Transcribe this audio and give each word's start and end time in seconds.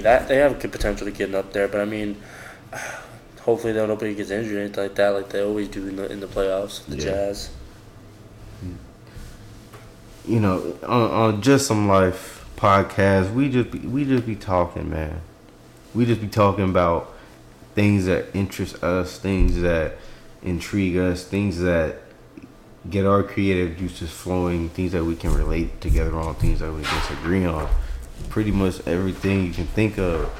that 0.00 0.28
they 0.28 0.36
have 0.36 0.58
good 0.60 0.72
potential 0.72 1.06
to 1.06 1.12
get 1.12 1.34
up 1.34 1.52
there, 1.52 1.68
but 1.68 1.80
I 1.80 1.84
mean, 1.84 2.20
hopefully 3.40 3.72
they 3.72 3.86
nobody 3.86 4.14
gets 4.14 4.30
injured 4.30 4.56
or 4.56 4.60
anything 4.60 4.84
like 4.84 4.94
that, 4.96 5.10
like 5.10 5.28
they 5.30 5.42
always 5.42 5.68
do 5.68 5.86
in 5.86 5.96
the 5.96 6.10
in 6.10 6.20
the 6.20 6.26
playoffs. 6.26 6.84
The 6.86 6.96
Yeah. 6.96 7.04
Jazz. 7.04 7.50
Hmm. 8.60 8.74
you 10.26 10.40
know, 10.40 10.76
on, 10.82 11.10
on 11.10 11.42
JustSumLife 11.42 12.42
podcast, 12.56 13.32
we 13.32 13.48
just 13.48 13.70
be, 13.70 13.78
we 13.78 14.04
just 14.04 14.26
be 14.26 14.34
talking, 14.34 14.90
man. 14.90 15.20
We 15.94 16.04
just 16.04 16.20
be 16.20 16.28
talking 16.28 16.64
about 16.64 17.14
things 17.74 18.06
that 18.06 18.26
interest 18.34 18.82
us, 18.82 19.18
things 19.18 19.60
that 19.60 19.94
intrigue 20.42 20.96
us, 20.96 21.24
things 21.24 21.60
that 21.60 22.00
get 22.90 23.06
our 23.06 23.22
creative 23.22 23.76
juices 23.76 24.10
flowing, 24.10 24.68
things 24.70 24.92
that 24.92 25.04
we 25.04 25.14
can 25.14 25.32
relate 25.34 25.80
together 25.80 26.16
on, 26.16 26.34
things 26.34 26.60
that 26.60 26.72
we 26.72 26.82
disagree 26.82 27.44
on. 27.44 27.68
Pretty 28.28 28.50
much 28.50 28.86
everything 28.86 29.46
you 29.46 29.52
can 29.52 29.66
think 29.66 29.98
of. 29.98 30.30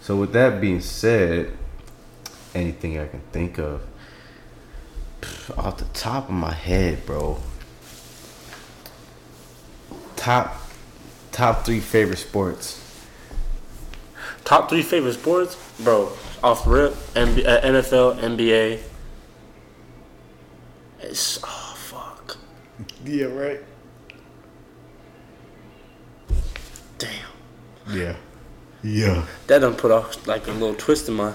So 0.00 0.16
with 0.16 0.32
that 0.32 0.60
being 0.60 0.80
said, 0.80 1.52
anything 2.54 2.98
I 2.98 3.06
can 3.06 3.20
think 3.32 3.58
of 3.58 3.82
off 5.56 5.78
the 5.78 5.84
top 5.86 6.28
of 6.28 6.34
my 6.34 6.52
head, 6.52 7.04
bro. 7.06 7.38
Top 10.16 10.56
top 11.32 11.64
three 11.64 11.80
favorite 11.80 12.18
sports. 12.18 12.80
Top 14.44 14.68
three 14.68 14.82
favorite 14.82 15.14
sports, 15.14 15.56
bro. 15.80 16.12
Off 16.42 16.66
rip, 16.66 16.92
NBA, 17.14 17.46
uh, 17.46 17.60
NFL, 17.62 18.18
NBA. 18.20 18.80
It's 21.00 21.38
oh 21.42 21.74
fuck, 21.76 22.36
Yeah, 23.04 23.26
right. 23.26 23.60
Yeah. 27.94 28.16
Yeah. 28.82 29.26
That 29.46 29.60
done 29.60 29.74
put 29.74 29.90
off 29.90 30.26
like 30.26 30.46
a 30.46 30.52
little 30.52 30.74
twist 30.74 31.08
in 31.08 31.14
my 31.14 31.32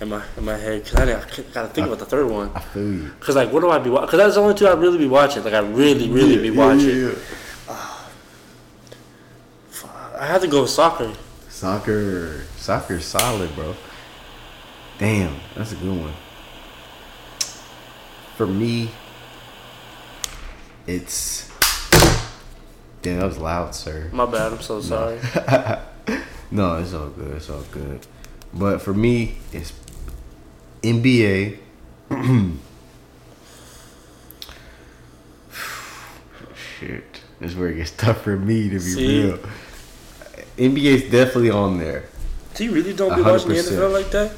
in 0.00 0.08
my 0.08 0.24
in 0.36 0.44
my 0.44 0.56
head 0.56 0.84
because 0.84 0.98
I, 0.98 1.02
I 1.04 1.52
gotta 1.52 1.68
think 1.68 1.86
about 1.86 1.98
the 1.98 2.06
third 2.06 2.30
one. 2.30 2.50
I 2.54 2.60
feel 2.60 2.92
you. 2.92 3.10
Cause 3.20 3.36
like, 3.36 3.52
what 3.52 3.60
do 3.60 3.70
I 3.70 3.78
be? 3.78 3.90
Because 3.90 4.18
that's 4.18 4.34
the 4.34 4.40
only 4.40 4.54
two 4.54 4.66
I 4.66 4.74
really 4.74 4.98
be 4.98 5.06
watching. 5.06 5.44
Like, 5.44 5.54
I 5.54 5.60
really, 5.60 6.08
really 6.08 6.38
be 6.38 6.50
watching. 6.50 7.10
Fuck, 9.70 10.14
I 10.18 10.26
have 10.26 10.40
to 10.42 10.48
go 10.48 10.62
with 10.62 10.70
soccer. 10.70 11.12
Soccer 11.48 12.42
soccer's 12.56 13.04
solid, 13.04 13.54
bro. 13.54 13.74
Damn, 14.98 15.36
that's 15.54 15.72
a 15.72 15.76
good 15.76 16.00
one. 16.00 16.14
For 18.36 18.46
me, 18.46 18.90
it's 20.86 21.50
Damn, 23.06 23.20
that 23.20 23.26
was 23.26 23.38
loud, 23.38 23.72
sir. 23.72 24.10
My 24.12 24.26
bad. 24.26 24.52
I'm 24.52 24.60
so 24.60 24.80
sorry. 24.80 25.20
No, 26.50 26.78
it's 26.78 26.92
all 26.92 27.08
good. 27.08 27.36
It's 27.36 27.48
all 27.50 27.62
good. 27.70 28.04
But 28.52 28.80
for 28.82 28.92
me, 28.94 29.38
it's 29.52 29.72
NBA. 30.82 31.58
Shit, 36.78 37.20
this 37.40 37.50
is 37.52 37.56
where 37.56 37.68
it 37.68 37.76
gets 37.76 37.92
tough 37.92 38.22
for 38.22 38.36
me 38.36 38.64
to 38.70 38.74
be 38.74 38.80
See? 38.80 39.22
real. 39.24 39.38
NBA's 40.56 41.02
definitely 41.10 41.50
on 41.50 41.78
there. 41.78 42.04
So 42.54 42.64
you 42.64 42.72
really 42.72 42.92
don't 42.92 43.14
be 43.14 43.20
A 43.22 43.24
watching 43.24 43.50
the. 43.50 43.54
NFL 43.56 43.92
like 43.92 44.10
that? 44.10 44.32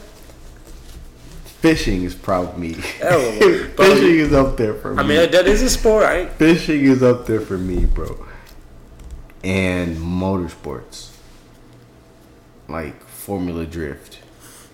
Fishing 1.61 2.05
is 2.05 2.15
probably 2.15 2.69
me. 2.69 2.83
Hell 3.01 3.19
of 3.21 3.35
a- 3.37 3.69
bro, 3.69 3.87
Fishing 3.95 4.19
is 4.19 4.33
up 4.35 4.57
there 4.59 4.75
for 4.75 4.95
me. 4.95 5.03
I 5.03 5.07
mean, 5.07 5.31
that 5.31 5.47
is 5.47 5.63
a 5.63 5.71
sport, 5.71 6.05
right? 6.05 6.31
Fishing 6.39 6.83
is 6.85 7.03
up 7.03 7.27
there 7.27 7.41
for 7.41 7.57
me, 7.59 7.85
bro. 7.87 8.27
And 9.45 9.97
motorsports, 9.97 11.11
like 12.69 13.01
Formula 13.05 13.65
Drift. 13.67 14.19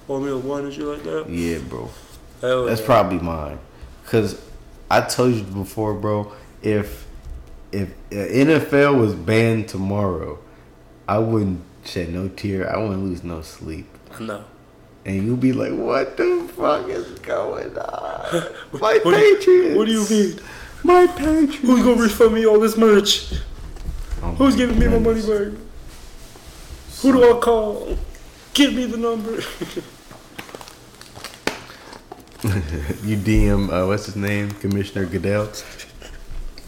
Formula 0.07 0.39
One 0.39 0.65
and 0.65 0.73
shit 0.73 0.85
like 0.85 1.03
that. 1.05 1.29
Yeah, 1.29 1.59
bro. 1.59 1.91
Hell 2.41 2.65
That's 2.67 2.81
yeah. 2.81 2.87
probably 2.87 3.19
mine. 3.19 3.59
Cause 4.07 4.41
I 4.91 5.01
told 5.03 5.35
you 5.35 5.43
before, 5.45 5.95
bro. 5.95 6.33
If 6.63 7.07
if 7.73 7.91
NFL 8.11 8.99
was 8.99 9.15
banned 9.15 9.69
tomorrow, 9.69 10.39
I 11.09 11.19
wouldn't 11.19 11.61
shed 11.85 12.11
no 12.11 12.29
tear. 12.29 12.75
I 12.75 12.79
wouldn't 12.79 13.05
lose 13.05 13.23
no 13.25 13.43
sleep. 13.43 13.87
No. 14.21 14.45
And 15.07 15.27
you'll 15.27 15.37
be 15.37 15.53
like, 15.53 15.73
"What 15.73 16.17
the 16.17 16.49
fuck 16.57 16.89
is 16.89 17.19
going 17.19 17.77
on? 17.77 18.43
My 18.81 18.99
What 19.03 19.15
do 19.43 19.51
you- 19.51 19.77
What 19.77 19.87
do 19.87 19.93
you 19.93 20.09
mean? 20.09 20.41
My 20.83 21.07
Patriots. 21.07 21.57
Who's 21.57 21.83
gonna 21.83 22.01
refund 22.01 22.35
me 22.35 22.47
all 22.47 22.59
this 22.61 22.77
merch? 22.77 23.33
Oh 24.25 24.33
Who's 24.33 24.57
giving 24.57 24.79
me 24.79 24.87
my 24.89 24.99
money 24.99 25.21
goodness. 25.21 25.55
back? 25.55 27.03
Who 27.03 27.13
do 27.13 27.37
I 27.37 27.41
call? 27.41 27.99
Give 28.55 28.73
me 28.73 28.87
the 28.87 28.97
number. 28.97 29.41
You 32.45 33.17
DM, 33.17 33.71
uh, 33.73 33.87
what's 33.87 34.05
his 34.05 34.17
name? 34.17 34.51
Commissioner 34.51 35.07
Goodell. 35.07 35.51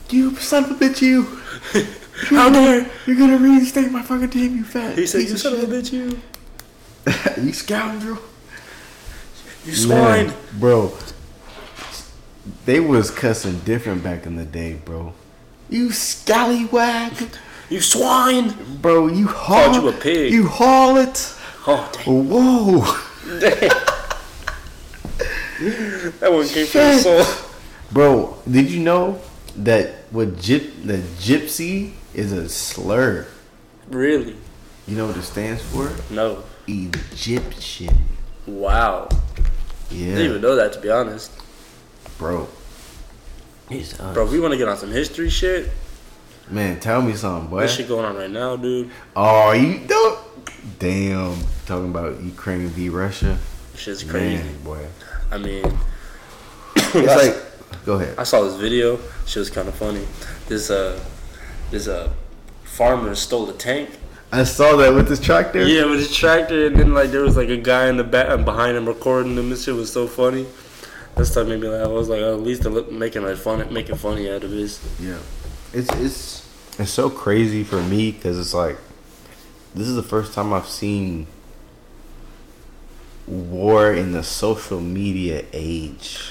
You 0.09 0.35
son 0.37 0.65
of 0.65 0.71
a 0.71 0.75
bitch, 0.75 1.03
you. 1.03 1.25
How 2.37 2.49
dare? 2.49 2.91
You're 3.07 3.17
gonna 3.17 3.37
reinstate 3.37 3.91
my 3.93 4.01
fucking 4.03 4.31
team, 4.31 4.57
you 4.57 4.65
fat. 4.65 4.97
He 4.97 5.07
said, 5.07 5.23
"You 5.29 5.35
of 5.35 5.41
son 5.41 5.53
of 5.53 5.63
a 5.65 5.67
bitch, 5.67 5.93
you, 5.93 6.19
you 7.45 7.53
scoundrel. 7.53 8.19
you 9.67 9.75
swine." 9.75 10.29
Man, 10.29 10.35
bro. 10.59 10.97
They 12.65 12.81
was 12.81 13.11
cussing 13.11 13.59
different 13.61 14.03
back 14.03 14.25
in 14.25 14.37
the 14.37 14.47
day, 14.47 14.75
bro. 14.83 15.13
You 15.69 15.91
scallywag, 15.93 17.13
You 17.69 17.81
swine. 17.81 18.55
bro. 18.81 19.09
You 19.09 19.27
haul. 19.27 19.65
Called 19.73 19.83
you 19.83 19.89
a 19.89 19.93
pig. 19.93 20.33
You 20.33 20.47
haul 20.47 20.97
it. 20.99 21.35
Oh 21.67 21.91
damn! 21.93 22.29
Whoa, 22.29 22.81
That 26.21 26.33
one 26.33 26.47
came 26.49 26.67
from 26.67 26.81
the 26.81 26.99
soul. 26.99 27.47
bro. 27.91 28.37
Did 28.51 28.71
you 28.71 28.81
know 28.83 29.21
that 29.57 29.95
what 30.11 30.37
gyp 30.37 30.85
the 30.85 30.99
gypsy 31.19 31.93
is 32.15 32.33
a 32.33 32.49
slur? 32.49 33.27
Really? 33.89 34.37
You 34.87 34.97
know 34.97 35.07
what 35.07 35.17
it 35.17 35.23
stands 35.23 35.63
for? 35.63 35.91
No. 36.11 36.45
Egyptian. 36.69 37.97
Wow. 38.47 39.09
Yeah, 39.91 40.15
Didn't 40.17 40.27
even 40.31 40.43
know 40.43 40.57
that 40.57 40.73
to 40.75 40.81
be 40.81 40.91
honest. 40.91 41.33
bro. 42.19 42.47
It's 43.71 43.99
us. 43.99 44.15
Bro, 44.15 44.27
we 44.27 44.39
want 44.39 44.53
to 44.53 44.59
get 44.59 44.69
on 44.69 44.77
some 44.77 44.91
history 44.93 45.29
shit, 45.31 45.71
Man, 46.49 46.79
tell 46.79 47.03
me 47.03 47.15
something, 47.15 47.51
boy. 47.51 47.63
this 47.63 47.75
shit 47.75 47.89
going 47.89 48.05
on 48.05 48.17
right 48.17 48.31
now, 48.31 48.57
dude. 48.57 48.91
Oh, 49.17 49.53
you 49.53 49.81
don't. 49.87 50.19
Damn, 50.79 51.37
talking 51.67 51.91
about 51.91 52.21
Ukraine 52.23 52.69
v 52.69 52.89
Russia. 52.89 53.39
Shit's 53.75 54.05
crazy. 54.05 54.43
Man, 54.43 54.63
boy. 54.63 54.87
I 55.31 55.39
mean, 55.39 55.65
It's 56.77 56.95
like, 56.95 57.85
go 57.85 57.95
ahead. 57.95 58.17
I 58.19 58.23
saw 58.25 58.43
this 58.43 58.55
video. 58.55 58.99
Shit 59.27 59.41
was 59.41 59.51
kind 59.51 59.69
of 59.69 59.75
funny. 59.75 60.07
This 60.47 60.71
uh, 60.71 61.03
this 61.71 61.89
uh, 61.89 62.13
farmer 62.65 63.15
stole 63.17 63.51
a 63.51 63.53
tank. 63.53 63.91
I 64.33 64.45
saw 64.45 64.77
that 64.77 64.93
with 64.95 65.09
this 65.09 65.21
tractor. 65.21 65.67
Yeah, 65.67 65.87
with 65.87 66.01
his 66.01 66.15
tractor, 66.15 66.67
and 66.67 66.77
then 66.77 66.95
like 66.95 67.11
there 67.11 67.23
was 67.23 67.37
like 67.37 67.49
a 67.49 67.57
guy 67.57 67.89
in 67.89 67.97
the 67.97 68.05
back 68.05 68.29
and 68.29 68.45
behind 68.45 68.77
him 68.77 68.87
recording 68.87 69.37
him. 69.37 69.51
This 69.51 69.65
shit 69.65 69.75
was 69.75 69.93
so 69.93 70.07
funny. 70.07 70.47
That 71.17 71.27
stuff 71.27 71.49
made 71.49 71.61
me 71.61 71.69
laugh. 71.69 71.87
I 71.87 71.91
was 71.91 72.09
like, 72.09 72.21
oh, 72.21 72.35
at 72.35 72.41
least 72.43 72.63
they're 72.63 72.83
making 72.91 73.23
like 73.25 73.37
fun, 73.37 73.73
making 73.73 73.97
funny 73.97 74.31
out 74.31 74.45
of 74.45 74.51
this. 74.51 74.81
Yeah. 75.01 75.19
It's 75.77 75.93
it's 75.97 76.81
it's 76.81 76.91
so 76.91 77.11
crazy 77.11 77.63
for 77.63 77.83
me 77.83 78.11
because 78.11 78.39
it's 78.39 78.55
like 78.55 78.79
this 79.75 79.87
is 79.87 79.95
the 79.95 80.03
first 80.03 80.33
time 80.33 80.55
I've 80.55 80.69
seen 80.69 81.27
war 83.27 83.93
in 83.93 84.13
the 84.13 84.23
social 84.23 84.81
media 84.81 85.45
age. 85.53 86.31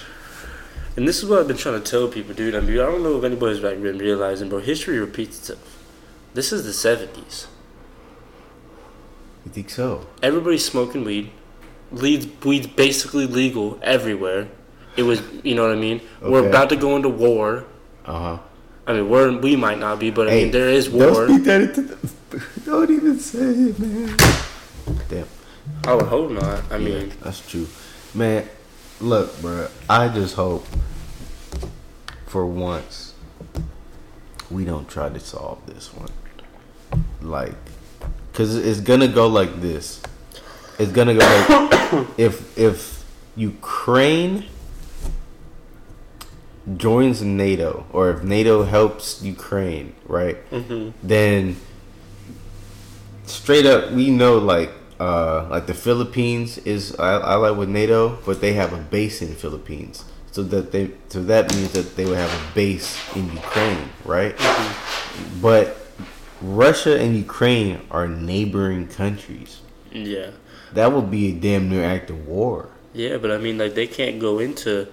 And 0.98 1.08
this 1.08 1.22
is 1.22 1.30
what 1.30 1.38
I've 1.38 1.48
been 1.48 1.58
trying 1.58 1.80
to 1.80 1.92
tell 1.92 2.08
people, 2.08 2.34
dude. 2.34 2.56
I 2.56 2.60
mean, 2.60 2.80
I 2.80 2.88
don't 2.88 3.04
know 3.04 3.20
if 3.20 3.24
anybody's 3.24 3.60
like 3.60 3.80
been 3.84 4.00
realizing, 4.00 4.50
but 4.50 4.64
History 4.64 4.98
repeats 4.98 5.38
itself. 5.38 5.78
This 6.34 6.52
is 6.52 6.66
the 6.66 6.72
'70s. 6.72 7.46
You 9.46 9.52
think 9.52 9.70
so? 9.70 10.08
Everybody's 10.24 10.66
smoking 10.66 11.04
weed. 11.04 11.30
Weed's, 11.92 12.26
weed's 12.44 12.66
basically 12.66 13.28
legal 13.28 13.78
everywhere. 13.84 14.48
It 14.98 15.04
was, 15.04 15.22
you 15.44 15.54
know 15.54 15.68
what 15.68 15.72
I 15.72 15.80
mean. 15.80 16.02
We're 16.20 16.50
about 16.50 16.70
to 16.70 16.76
go 16.76 16.96
into 16.96 17.10
war. 17.10 17.66
Uh 18.06 18.20
huh. 18.20 18.40
I 18.88 18.94
mean, 18.94 19.10
we're 19.10 19.38
we 19.40 19.56
might 19.56 19.80
not 19.80 20.00
be, 20.00 20.12
but 20.12 20.28
I 20.28 20.32
Hey, 20.32 20.44
mean, 20.44 20.52
there 20.52 20.70
is 20.70 20.90
war. 20.90 21.06
Don't 21.06 21.14
war. 21.14 21.28
speak 21.28 21.44
that 21.46 21.62
into 21.62 21.82
the, 21.82 21.98
Don't 22.66 22.92
even 22.92 23.20
say 23.20 23.40
it, 23.40 23.80
man. 23.80 24.16
Damn. 25.10 25.28
I 25.86 25.94
would 25.96 26.06
hope 26.06 26.32
not. 26.32 26.62
I 26.72 26.78
mean, 26.78 27.12
That's 27.24 27.48
true. 27.50 27.68
Man, 28.14 28.48
look, 29.02 29.40
bro. 29.42 29.68
I 29.90 30.08
just 30.10 30.36
hope 30.36 30.66
for 32.28 32.46
once 32.46 33.14
we 34.52 34.64
don't 34.66 34.88
try 34.88 35.10
to 35.10 35.20
solve 35.20 35.66
this 35.66 35.92
one. 35.94 36.10
Like, 37.22 37.56
cause 38.34 38.56
it's 38.56 38.80
gonna 38.80 39.08
go 39.08 39.28
like 39.28 39.62
this. 39.62 40.02
It's 40.78 40.92
gonna 40.92 41.14
go 41.16 41.20
like 41.20 42.08
if 42.18 42.58
if 42.58 43.04
Ukraine 43.36 44.46
joins 46.78 47.22
NATO 47.22 47.86
or 47.92 48.10
if 48.10 48.24
NATO 48.24 48.64
helps 48.64 49.22
Ukraine, 49.22 49.94
right? 50.08 50.38
hmm 50.50 50.90
Then 51.04 51.58
straight 53.26 53.66
up, 53.66 53.92
we 53.92 54.10
know 54.10 54.38
like 54.38 54.72
uh 55.00 55.48
like 55.50 55.68
the 55.68 55.74
Philippines 55.74 56.58
is 56.60 56.98
like 56.98 57.58
with 57.58 57.70
NATO, 57.70 58.18
but 58.26 58.42
they 58.42 58.54
have 58.54 58.74
a 58.74 58.78
base 58.78 59.22
in 59.22 59.30
the 59.30 59.36
Philippines, 59.36 60.06
so 60.32 60.44
that 60.44 60.72
they 60.72 60.92
so 61.10 61.22
that 61.24 61.54
means 61.56 61.72
that 61.74 61.96
they 61.96 62.06
would 62.06 62.18
have 62.18 62.34
a 62.34 62.56
base 62.56 62.98
in 63.16 63.32
Ukraine, 63.32 63.90
right? 64.06 64.36
But 65.42 65.78
Russia 66.42 67.00
and 67.00 67.16
Ukraine 67.16 67.82
are 67.92 68.08
neighboring 68.08 68.88
countries. 68.88 69.62
Yeah. 69.92 70.32
That 70.74 70.92
would 70.92 71.10
be 71.10 71.32
a 71.32 71.34
damn 71.34 71.70
near 71.70 71.86
act 71.86 72.10
of 72.10 72.28
war. 72.28 72.70
Yeah, 72.94 73.18
but 73.18 73.32
I 73.32 73.38
mean, 73.38 73.58
like 73.58 73.76
they 73.76 73.88
can't 73.88 74.20
go 74.20 74.40
into 74.40 74.88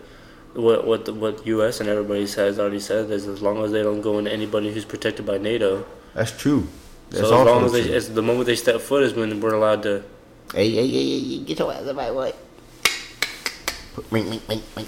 what 0.54 0.86
what 0.86 1.04
the, 1.04 1.14
what 1.14 1.46
U.S. 1.46 1.80
and 1.80 1.88
everybody 1.88 2.26
has 2.26 2.58
already 2.58 2.80
said 2.80 3.10
is 3.10 3.26
as 3.26 3.40
long 3.40 3.64
as 3.64 3.72
they 3.72 3.82
don't 3.82 4.00
go 4.00 4.18
into 4.18 4.32
anybody 4.32 4.72
who's 4.72 4.84
protected 4.84 5.26
by 5.26 5.38
NATO. 5.38 5.86
That's 6.14 6.36
true. 6.36 6.68
That's 7.10 7.28
so 7.28 7.40
as 7.40 7.46
long 7.46 7.64
as 7.64 7.72
they, 7.72 7.84
true. 7.84 7.92
it's 7.92 8.08
the 8.08 8.22
moment 8.22 8.46
they 8.46 8.56
step 8.56 8.80
foot 8.80 9.02
is 9.02 9.14
when 9.14 9.40
we're 9.40 9.54
allowed 9.54 9.82
to. 9.84 10.02
Hey, 10.54 10.70
hey, 10.70 10.88
hey, 10.88 11.04
hey, 11.04 11.20
hey, 11.20 11.44
get 11.44 11.58
your 11.58 11.72
ass 11.72 11.86
up 11.86 11.96
my 11.96 12.10
way. 12.10 12.32
Ring, 14.10 14.30
ring, 14.30 14.40
ring, 14.48 14.62
ring. 14.76 14.86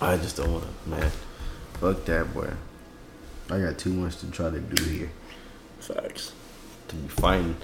I 0.00 0.16
just 0.16 0.36
don't 0.36 0.52
want 0.52 0.64
to, 0.64 0.88
man. 0.88 1.10
Fuck 1.80 2.04
that, 2.04 2.32
boy. 2.32 2.50
I 3.50 3.58
got 3.60 3.78
too 3.78 3.92
much 3.92 4.18
to 4.18 4.30
try 4.30 4.50
to 4.50 4.60
do 4.60 4.82
here. 4.84 5.10
Facts. 5.80 6.32
To 6.88 6.96
be 6.96 7.08
fighting 7.08 7.56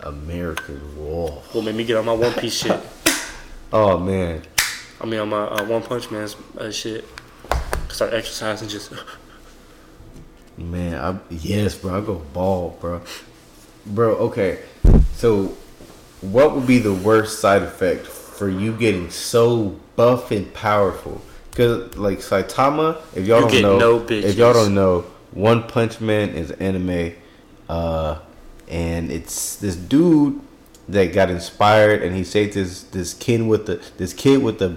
America's 0.00 0.82
war. 0.94 1.42
What 1.52 1.64
made 1.64 1.74
me 1.74 1.84
get 1.84 1.96
on 1.96 2.06
my 2.06 2.12
One 2.12 2.32
Piece 2.34 2.62
shit? 2.62 2.80
Oh, 3.72 3.98
man. 3.98 4.42
I 5.00 5.06
mean, 5.06 5.20
on 5.20 5.28
my 5.28 5.44
uh, 5.44 5.64
One 5.64 5.82
Punch 5.82 6.10
Man's 6.10 6.36
uh, 6.58 6.70
shit. 6.70 7.04
Start 7.88 8.14
exercising 8.14 8.68
just. 8.68 8.92
Man, 10.58 10.94
I 10.94 11.18
yes, 11.30 11.76
bro. 11.76 11.98
I 11.98 12.00
go 12.00 12.14
ball, 12.32 12.78
bro. 12.80 13.02
Bro, 13.84 14.16
okay. 14.16 14.60
So, 15.14 15.56
what 16.22 16.54
would 16.54 16.66
be 16.66 16.78
the 16.78 16.94
worst 16.94 17.40
side 17.40 17.62
effect 17.62 18.06
for 18.06 18.48
you 18.48 18.72
getting 18.72 19.10
so 19.10 19.78
buff 19.96 20.30
and 20.30 20.52
powerful? 20.54 21.20
Because 21.50 21.96
like 21.96 22.18
Saitama, 22.18 23.00
if 23.14 23.26
y'all 23.26 23.50
You 23.52 23.62
don't 23.62 23.78
know, 23.78 23.98
no 23.98 24.06
if 24.08 24.36
y'all 24.36 24.54
don't 24.54 24.74
know, 24.74 25.02
One 25.32 25.62
Punch 25.68 26.00
Man 26.00 26.30
is 26.30 26.50
anime, 26.52 27.12
uh, 27.68 28.18
and 28.66 29.10
it's 29.10 29.56
this 29.56 29.76
dude 29.76 30.40
that 30.88 31.12
got 31.12 31.30
inspired, 31.30 32.02
and 32.02 32.16
he 32.16 32.24
saved 32.24 32.54
this 32.54 32.82
this 32.84 33.12
kid 33.12 33.46
with 33.46 33.66
the 33.66 33.82
this 33.98 34.12
kid 34.12 34.42
with 34.42 34.60
a 34.62 34.76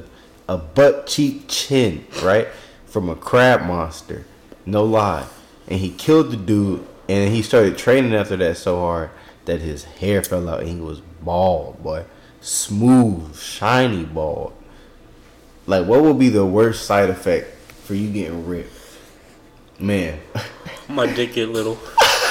a 0.50 0.58
butt 0.58 1.06
cheek 1.06 1.46
chin, 1.48 2.06
right, 2.24 2.48
from 2.88 3.08
a 3.08 3.16
crab 3.16 3.62
monster. 3.62 4.26
No 4.66 4.84
lie, 4.84 5.28
and 5.68 5.80
he 5.80 5.92
killed 5.92 6.32
the 6.32 6.38
dude, 6.38 6.86
and 7.08 7.32
he 7.32 7.44
started 7.44 7.78
training 7.78 8.16
after 8.16 8.36
that 8.38 8.58
so 8.58 8.80
hard 8.80 9.12
that 9.46 9.62
his 9.62 9.84
hair 9.84 10.24
fell 10.24 10.50
out, 10.50 10.62
and 10.62 10.70
he 10.70 10.82
was 10.82 11.02
bald, 11.22 11.84
boy, 11.84 12.04
smooth, 12.42 13.38
shiny 13.38 14.06
bald. 14.06 14.54
Like, 15.68 15.86
what 15.86 16.02
would 16.02 16.18
be 16.18 16.30
the 16.30 16.46
worst 16.46 16.86
side 16.86 17.12
effect 17.12 17.56
for 17.84 17.94
you 17.94 18.12
getting 18.12 18.48
ripped? 18.48 18.74
Man, 19.80 20.20
My 20.90 21.06
dick 21.06 21.34
get 21.34 21.50
little. 21.50 21.78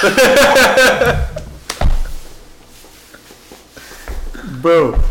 bro, 4.61 5.01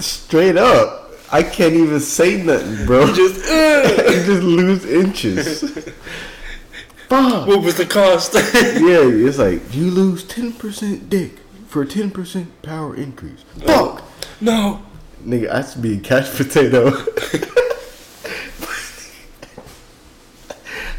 straight 0.00 0.56
up, 0.56 0.95
I 1.32 1.42
can't 1.42 1.74
even 1.74 2.00
say 2.00 2.42
nothing, 2.42 2.86
bro. 2.86 3.12
Just. 3.14 3.44
Uh. 3.56 3.88
you 4.10 4.24
just 4.24 4.42
lose 4.42 4.84
inches. 4.84 5.60
Fuck. 7.08 7.46
What 7.46 7.62
was 7.62 7.76
the 7.76 7.86
cost? 7.86 8.34
Yeah, 8.34 9.02
it's 9.02 9.38
like 9.38 9.74
you 9.74 9.90
lose 9.90 10.24
ten 10.24 10.52
percent 10.52 11.08
dick 11.08 11.38
for 11.68 11.84
ten 11.84 12.10
percent 12.10 12.62
power 12.62 12.94
increase. 12.96 13.44
Fuck, 13.64 14.02
no. 14.40 14.82
nigga, 15.24 15.50
I 15.50 15.62
should 15.62 15.82
be 15.82 15.96
a 15.96 16.00
couch 16.00 16.34
potato. 16.36 16.90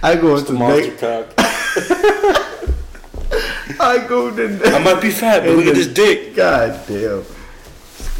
I 0.03 0.15
go 0.15 0.37
into 0.37 0.53
Monster 0.53 0.87
next. 0.87 0.99
cock. 0.99 1.33
I 3.79 4.05
go 4.07 4.35
to 4.35 4.47
next. 4.49 4.67
I 4.73 4.79
might 4.83 5.01
be 5.01 5.09
fat, 5.11 5.41
but 5.43 5.51
look 5.55 5.65
at 5.65 5.75
this 5.75 5.87
dick. 5.87 6.35
God 6.35 6.79
damn. 6.87 7.23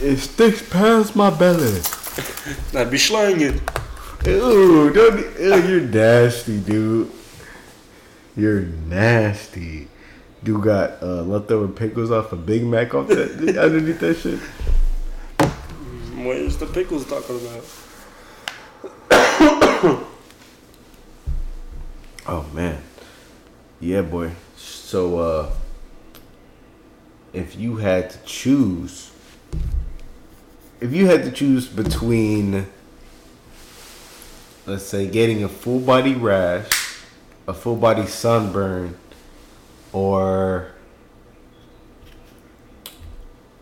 It 0.01 0.17
sticks 0.17 0.61
past 0.69 1.15
my 1.15 1.29
belly. 1.29 1.81
I'd 2.73 2.91
be 2.91 2.97
slanging. 2.97 3.61
Ooh, 4.27 4.91
don't. 4.91 5.39
Ew, 5.39 5.55
you're 5.67 5.81
nasty, 5.81 6.59
dude. 6.59 7.11
You're 8.35 8.61
nasty. 8.61 9.87
Dude 10.43 10.63
got 10.63 11.01
uh, 11.01 11.23
leftover 11.23 11.67
pickles 11.67 12.11
off 12.11 12.31
a 12.31 12.35
Big 12.35 12.63
Mac 12.63 12.93
off 12.93 13.07
that 13.07 13.57
underneath 13.57 13.99
that 13.99 14.15
shit. 14.15 14.39
Where's 16.25 16.57
the 16.57 16.65
pickles 16.67 17.05
talking 17.05 17.39
about? 19.09 20.03
Oh 22.29 22.45
man. 22.53 22.81
Yeah, 23.79 24.01
boy. 24.01 24.31
So 24.57 25.19
uh 25.19 25.51
if 27.31 27.55
you 27.55 27.77
had 27.77 28.09
to 28.09 28.17
choose 28.25 29.11
if 30.79 30.93
you 30.93 31.07
had 31.07 31.23
to 31.23 31.31
choose 31.31 31.67
between 31.67 32.67
let's 34.65 34.83
say 34.83 35.07
getting 35.07 35.43
a 35.43 35.49
full 35.49 35.79
body 35.79 36.13
rash, 36.13 36.69
a 37.47 37.53
full 37.53 37.77
body 37.77 38.05
sunburn, 38.05 38.97
or 39.93 40.73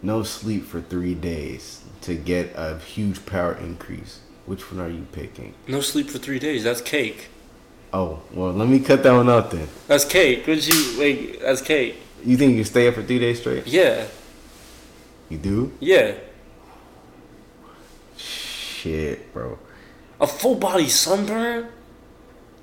no 0.01 0.23
sleep 0.23 0.65
for 0.65 0.81
three 0.81 1.13
days 1.13 1.83
to 2.01 2.15
get 2.15 2.51
a 2.55 2.77
huge 2.79 3.25
power 3.25 3.53
increase, 3.55 4.19
which 4.45 4.71
one 4.71 4.83
are 4.83 4.89
you 4.89 5.05
picking? 5.11 5.53
No 5.67 5.81
sleep 5.81 6.09
for 6.09 6.17
three 6.17 6.39
days. 6.39 6.63
That's 6.63 6.81
cake. 6.81 7.29
Oh, 7.93 8.21
well, 8.33 8.51
let 8.51 8.67
me 8.67 8.79
cut 8.79 9.03
that 9.03 9.11
one 9.13 9.29
out 9.29 9.51
then. 9.51 9.67
That's 9.87 10.03
cake. 10.03 10.45
Would 10.47 10.65
you 10.67 10.99
wait? 10.99 11.39
That's 11.39 11.61
cake. 11.61 11.95
You 12.25 12.35
think 12.35 12.51
you 12.51 12.57
can 12.57 12.65
stay 12.65 12.87
up 12.87 12.95
for 12.95 13.03
three 13.03 13.19
days 13.19 13.39
straight? 13.39 13.67
Yeah. 13.67 14.07
You 15.29 15.37
do? 15.37 15.71
Yeah. 15.79 16.15
Shit, 18.85 19.33
bro. 19.33 19.57
A 20.21 20.27
full 20.27 20.53
body 20.53 20.87
sunburn. 20.87 21.69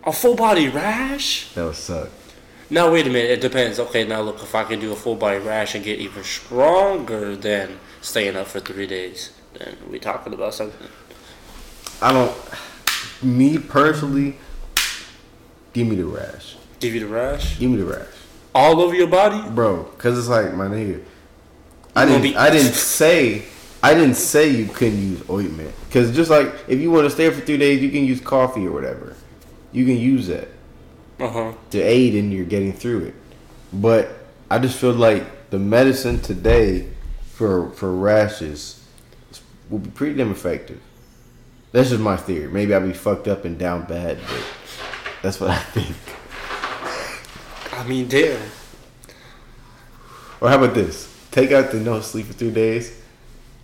A 0.04 0.12
full 0.12 0.36
body 0.36 0.68
rash. 0.68 1.52
That 1.54 1.64
would 1.64 1.74
suck. 1.74 2.10
Now 2.70 2.92
wait 2.92 3.08
a 3.08 3.10
minute. 3.10 3.32
It 3.32 3.40
depends. 3.40 3.80
Okay, 3.80 4.04
now 4.06 4.20
look. 4.20 4.36
If 4.40 4.54
I 4.54 4.62
can 4.62 4.78
do 4.78 4.92
a 4.92 4.94
full 4.94 5.16
body 5.16 5.38
rash 5.38 5.74
and 5.74 5.84
get 5.84 5.98
even 5.98 6.22
stronger 6.22 7.34
than 7.34 7.80
staying 8.02 8.36
up 8.36 8.46
for 8.46 8.60
three 8.60 8.86
days, 8.86 9.32
then 9.54 9.76
we 9.90 9.98
talking 9.98 10.32
about 10.32 10.54
something. 10.54 10.86
I 12.00 12.12
don't. 12.12 12.32
Me 13.20 13.58
personally, 13.58 14.36
give 15.72 15.88
me 15.88 15.96
the 15.96 16.04
rash. 16.04 16.54
Give 16.78 16.94
you 16.94 17.00
the 17.00 17.06
rash 17.08 17.58
Give 17.58 17.70
me 17.70 17.78
the 17.78 17.84
rash, 17.84 18.06
all 18.54 18.80
over 18.80 18.94
your 18.94 19.08
body. 19.08 19.42
bro. 19.50 19.84
Cause 19.98 20.16
it's 20.16 20.28
like 20.28 20.54
my 20.54 20.68
nigga. 20.68 21.02
I 21.96 22.06
didn't. 22.06 22.22
be- 22.22 22.36
I 22.36 22.48
didn't 22.50 22.74
say. 22.74 23.46
I 23.82 23.94
didn't 23.94 24.14
say 24.14 24.48
you 24.48 24.66
couldn't 24.68 25.00
use 25.00 25.28
ointment. 25.28 25.74
Cause 25.90 26.14
just 26.14 26.30
like 26.30 26.54
if 26.68 26.80
you 26.80 26.90
want 26.90 27.04
to 27.04 27.10
stay 27.10 27.28
for 27.30 27.40
three 27.40 27.58
days, 27.58 27.82
you 27.82 27.90
can 27.90 28.04
use 28.04 28.20
coffee 28.20 28.66
or 28.66 28.72
whatever. 28.72 29.16
You 29.72 29.84
can 29.84 29.96
use 29.96 30.26
that. 30.28 30.48
Uh 31.20 31.28
huh. 31.28 31.52
to 31.70 31.80
aid 31.80 32.14
in 32.16 32.32
your 32.32 32.44
getting 32.44 32.72
through 32.72 33.04
it. 33.06 33.14
But 33.72 34.10
I 34.50 34.58
just 34.58 34.78
feel 34.78 34.92
like 34.92 35.50
the 35.50 35.58
medicine 35.58 36.20
today 36.20 36.88
for 37.32 37.70
for 37.70 37.94
rashes 37.94 38.84
will 39.70 39.78
be 39.78 39.90
pretty 39.90 40.16
damn 40.16 40.30
effective. 40.30 40.80
That's 41.70 41.90
just 41.90 42.00
my 42.02 42.16
theory. 42.16 42.48
Maybe 42.48 42.74
I'll 42.74 42.86
be 42.86 42.92
fucked 42.92 43.28
up 43.28 43.44
and 43.44 43.58
down 43.58 43.84
bad, 43.84 44.18
but 44.26 44.44
that's 45.22 45.40
what 45.40 45.50
I 45.58 45.58
think. 45.58 45.96
I 47.72 47.84
mean, 47.88 48.08
damn. 48.08 48.40
Or 50.40 50.48
how 50.48 50.62
about 50.62 50.74
this? 50.74 51.08
Take 51.30 51.52
out 51.52 51.70
the 51.70 51.80
no 51.80 52.00
sleep 52.00 52.26
for 52.26 52.32
three 52.34 52.50
days. 52.50 53.00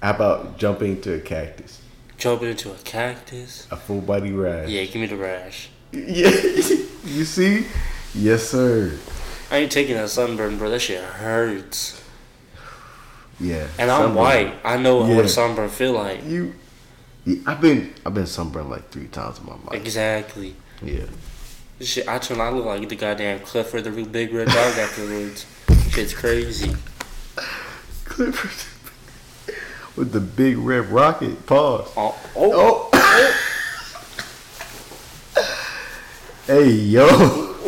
How 0.02 0.11
about 0.14 0.59
jumping 0.59 0.93
into 0.93 1.14
a 1.14 1.21
cactus? 1.21 1.81
Jumping 2.19 2.50
into 2.50 2.71
a 2.73 2.76
cactus. 2.76 3.67
A 3.71 3.76
full 3.76 4.00
body 4.00 4.33
rash. 4.33 4.69
Yeah, 4.69 4.85
give 4.85 4.97
me 5.00 5.07
the 5.07 5.17
rash. 5.17 5.71
Yeah. 5.93 6.31
you 7.05 7.25
see? 7.25 7.67
Yes, 8.14 8.49
sir. 8.49 8.97
I 9.50 9.59
ain't 9.59 9.73
taking 9.73 9.95
that 9.97 10.11
sunburn, 10.11 10.59
bro. 10.59 10.71
That 10.71 10.81
shit 10.81 11.02
hurts. 11.02 12.02
Yeah. 13.40 13.67
And 13.78 13.90
I'm 13.90 14.00
Sunburn. 14.02 14.17
white. 14.17 14.55
I 14.64 14.76
know 14.76 15.07
Yeah. 15.07 15.17
what 15.17 15.25
a 15.25 15.28
sunburn 15.28 15.69
feel 15.69 15.93
like. 15.93 16.25
You. 16.25 16.55
Yeah, 17.25 17.37
I've 17.47 17.61
been 17.61 17.95
I've 18.05 18.14
been 18.14 18.26
sunburned 18.26 18.71
like 18.71 18.90
three 18.90 19.07
times 19.09 19.38
in 19.38 19.47
my 19.47 19.52
life. 19.52 19.73
Exactly. 19.81 20.55
Yeah. 20.83 21.05
This 21.78 21.88
shit, 21.88 22.09
I 22.09 22.19
turn. 22.19 22.40
I 22.40 22.50
look 22.50 22.64
like 22.64 22.88
the 22.88 22.97
goddamn 22.97 23.40
Clifford 23.40 23.85
the 23.85 23.93
real 23.93 24.07
big 24.07 24.33
red 24.33 24.49
dog 24.49 24.78
afterwards. 24.78 25.47
Shit's 25.90 26.14
crazy. 26.14 26.75
Clippers 28.05 28.67
with 29.99 30.12
the 30.12 30.21
big 30.21 30.57
red 30.57 30.87
rocket. 30.87 31.45
Pause. 31.47 31.90
Oh, 31.97 32.17
oh, 32.37 32.90
Oh. 32.95 33.35
hey 36.47 36.71
yo. 36.71 37.57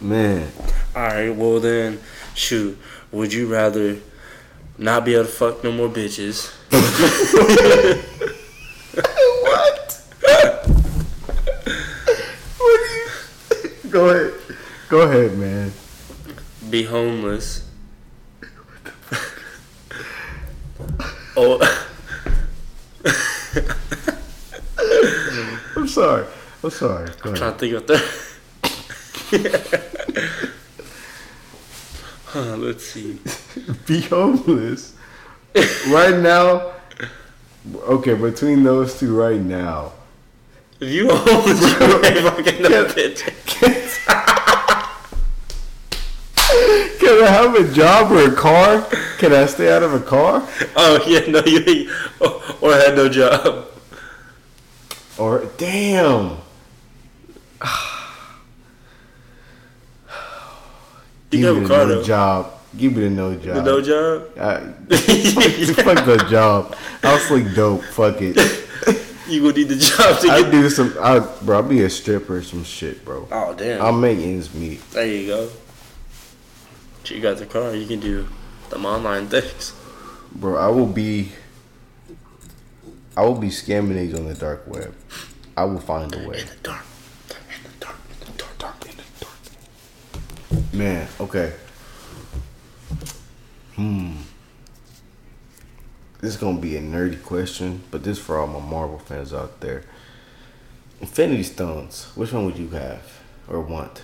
Man, 0.00 0.50
All 0.94 1.02
right, 1.02 1.30
well 1.30 1.58
then, 1.58 2.00
shoot. 2.34 2.78
Would 3.12 3.32
you 3.32 3.46
rather 3.48 3.98
not 4.78 5.04
be 5.04 5.14
able 5.14 5.24
to 5.24 5.30
fuck 5.30 5.64
no 5.64 5.72
more 5.72 5.88
bitches? 5.88 6.52
what? 9.42 10.02
what 12.58 12.80
you? 12.90 13.08
Go 13.90 14.08
ahead. 14.10 14.34
Go 14.88 15.00
ahead, 15.02 15.36
man. 15.38 15.72
Be 16.70 16.84
homeless. 16.84 17.65
Oh. 21.36 21.58
I'm 25.76 25.88
sorry. 25.88 26.24
I'm 26.64 26.70
sorry. 26.70 27.06
Go 27.20 27.30
I'm 27.30 27.34
ahead. 27.34 27.36
trying 27.36 27.52
to 27.52 27.58
think 27.58 27.74
of 27.74 27.86
that. 27.86 28.02
huh, 32.26 32.56
let's 32.56 32.84
see. 32.84 33.18
Be 33.86 34.00
homeless. 34.02 34.94
right 35.88 36.16
now. 36.16 36.72
Okay, 37.74 38.14
between 38.14 38.62
those 38.62 38.98
two, 38.98 39.14
right 39.16 39.40
now. 39.40 39.92
If 40.80 40.88
you 40.90 41.08
homeless, 41.10 41.60
you 41.60 42.04
ain't 42.04 42.18
fucking 42.28 42.62
no 42.62 42.84
bitch. 42.86 43.32
Can 47.06 47.22
I 47.22 47.28
have 47.28 47.54
a 47.54 47.72
job 47.72 48.10
or 48.10 48.32
a 48.32 48.34
car? 48.34 48.82
Can 49.18 49.32
I 49.32 49.46
stay 49.46 49.72
out 49.72 49.84
of 49.84 49.94
a 49.94 50.00
car? 50.00 50.42
Oh 50.74 51.04
yeah, 51.06 51.20
no, 51.30 51.40
you 51.46 51.62
ain't. 51.64 51.90
Or, 52.20 52.42
or 52.60 52.72
had 52.74 52.96
no 52.96 53.08
job. 53.08 53.68
Or 55.16 55.44
damn. 55.56 56.38
You 61.32 61.40
Give 61.40 61.54
have 61.54 61.56
me 61.56 61.64
a 61.64 61.68
the 61.68 61.94
no 61.96 62.02
job. 62.02 62.52
Give 62.76 62.92
me 62.96 63.02
the 63.02 63.10
no 63.10 63.36
job. 63.36 63.54
The 63.56 63.62
no 63.62 63.80
job. 63.82 64.38
I, 64.38 64.60
fuck 65.82 66.04
the 66.06 66.26
job. 66.30 66.76
I'll 67.02 67.18
sleep 67.18 67.54
dope. 67.54 67.82
Fuck 67.84 68.16
it. 68.20 68.36
You 69.28 69.40
gonna 69.40 69.54
need 69.54 69.68
the 69.68 69.74
job 69.76 70.20
to 70.20 70.28
I 70.30 70.42
get. 70.42 70.52
do 70.52 70.70
some. 70.70 70.94
I, 71.00 71.18
bro, 71.42 71.56
I'll 71.56 71.62
be 71.64 71.82
a 71.82 71.90
stripper 71.90 72.36
or 72.36 72.42
some 72.42 72.62
shit, 72.62 73.04
bro. 73.04 73.26
Oh 73.32 73.54
damn. 73.54 73.82
I'll 73.82 73.92
make 73.92 74.18
ends 74.18 74.54
meet. 74.54 74.88
there 74.92 75.04
you 75.04 75.26
go. 75.26 75.50
You 77.10 77.20
got 77.20 77.38
the 77.38 77.46
car. 77.46 77.74
You 77.74 77.86
can 77.86 78.00
do 78.00 78.28
them 78.70 78.84
online 78.84 79.28
things. 79.28 79.72
Bro, 80.32 80.56
I 80.56 80.68
will 80.68 80.86
be. 80.86 81.32
I 83.16 83.22
will 83.22 83.38
be 83.38 83.48
scamming 83.48 83.94
these 83.94 84.14
on 84.14 84.26
the 84.26 84.34
dark 84.34 84.66
web. 84.66 84.94
I 85.56 85.64
will 85.64 85.80
find 85.80 86.12
a 86.14 86.18
way. 86.28 86.40
In 86.40 86.46
the 86.46 86.56
dark. 86.62 86.84
In 87.30 87.62
the 87.62 87.78
dark. 87.80 87.96
In 88.10 88.26
the 88.26 88.38
dark. 88.38 88.58
dark 88.58 88.86
in 88.86 88.96
the 88.96 89.02
dark. 89.24 90.74
Man, 90.74 91.08
okay. 91.20 91.52
Hmm. 93.76 94.12
This 96.20 96.34
is 96.34 96.40
gonna 96.40 96.58
be 96.58 96.76
a 96.76 96.82
nerdy 96.82 97.22
question, 97.22 97.82
but 97.90 98.02
this 98.02 98.18
for 98.18 98.38
all 98.38 98.46
my 98.46 98.58
Marvel 98.58 98.98
fans 98.98 99.32
out 99.32 99.60
there. 99.60 99.84
Infinity 101.00 101.42
Stones, 101.42 102.04
which 102.14 102.32
one 102.32 102.46
would 102.46 102.58
you 102.58 102.68
have 102.70 103.20
or 103.48 103.60
want? 103.60 104.02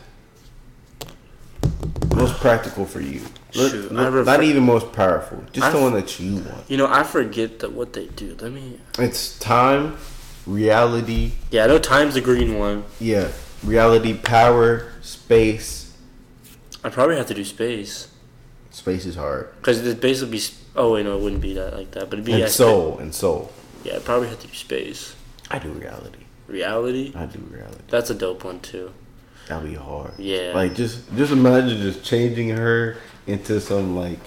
Most 2.14 2.38
practical 2.40 2.84
for 2.84 3.00
you. 3.00 3.20
Shoot, 3.52 3.92
I 3.92 4.06
refer- 4.08 4.24
not 4.24 4.42
even 4.42 4.62
most 4.64 4.92
powerful. 4.92 5.42
Just 5.52 5.72
the 5.72 5.80
one 5.80 5.92
that 5.94 6.18
you 6.20 6.36
want. 6.36 6.64
You 6.68 6.76
know, 6.76 6.86
I 6.86 7.02
forget 7.02 7.58
that 7.60 7.72
what 7.72 7.92
they 7.92 8.06
do. 8.06 8.36
Let 8.40 8.52
me. 8.52 8.78
It's 8.98 9.38
time, 9.38 9.96
reality, 10.46 11.32
Yeah, 11.50 11.64
I 11.64 11.66
know 11.66 11.78
time's 11.78 12.14
the 12.14 12.20
green 12.20 12.58
one. 12.58 12.84
yeah, 13.00 13.28
reality, 13.64 14.14
power, 14.14 14.92
space. 15.02 15.94
I 16.84 16.88
probably 16.88 17.16
have 17.16 17.26
to 17.26 17.34
do 17.34 17.44
space 17.44 18.08
Space 18.70 19.04
is 19.06 19.14
hard. 19.16 19.52
because 19.58 19.80
it'd 19.80 20.00
basically 20.00 20.32
be. 20.32 20.38
sp- 20.40 20.58
Oh 20.74 20.94
wait, 20.94 21.04
no, 21.04 21.16
it 21.18 21.20
wouldn't 21.20 21.42
be 21.42 21.52
that 21.54 21.76
like 21.76 21.90
that. 21.90 22.08
But 22.08 22.14
it'd 22.14 22.24
be 22.24 22.40
And 22.40 22.50
soul, 22.50 22.98
and 22.98 23.14
soul. 23.14 23.52
Yeah, 23.84 23.96
I 23.96 23.98
probably 23.98 24.28
have 24.28 24.40
to 24.40 24.46
do 24.46 24.54
space. 24.54 25.14
I 25.50 25.58
do 25.58 25.68
reality. 25.70 26.20
Reality. 26.48 27.12
I 27.14 27.26
do 27.26 27.38
reality. 27.50 27.82
That's 27.88 28.08
a 28.08 28.14
dope 28.14 28.44
one 28.44 28.60
too. 28.60 28.92
That'd 29.48 29.68
be 29.68 29.74
hard. 29.76 30.12
Yeah. 30.18 30.52
Like 30.54 30.74
just 30.74 31.14
just 31.16 31.32
imagine 31.32 31.78
just 31.82 32.04
changing 32.04 32.50
her 32.50 32.96
into 33.26 33.60
some 33.60 33.96
like 33.96 34.18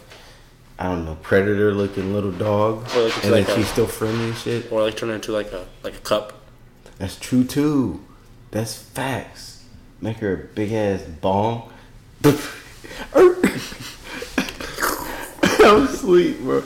I 0.77 0.86
don't 0.89 1.05
know 1.05 1.17
predator 1.22 1.74
looking 1.74 2.13
little 2.13 2.31
dog, 2.31 2.86
Or 2.95 3.03
like 3.03 3.24
and 3.24 3.31
like 3.31 3.48
a- 3.48 3.55
she's 3.55 3.67
still 3.69 3.88
friendly 3.88 4.25
and 4.25 4.38
shit. 4.38 4.72
Or 4.72 4.81
like 4.84 4.95
turn 4.98 5.10
into 5.10 5.31
like 5.31 5.51
a 5.51 5.65
like 5.84 5.95
a 5.95 6.00
cup. 6.01 6.34
That's 6.98 7.17
true 7.17 7.43
too. 7.43 8.01
That's 8.51 8.75
facts. 8.75 9.63
Make 10.01 10.17
her 10.17 10.34
a 10.34 10.38
big 10.38 10.72
ass 10.74 11.01
bong. 11.03 11.72
I'm 15.60 15.84
asleep, 15.88 16.39
bro. 16.41 16.63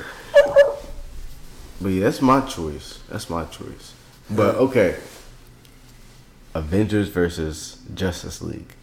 But 1.81 1.89
yeah, 1.89 2.03
that's 2.03 2.21
my 2.21 2.41
choice. 2.41 2.99
That's 3.09 3.29
my 3.29 3.45
choice. 3.45 3.93
But 4.29 4.55
okay. 4.55 4.97
Avengers 6.53 7.09
versus 7.09 7.77
Justice 7.93 8.41
League. 8.41 8.73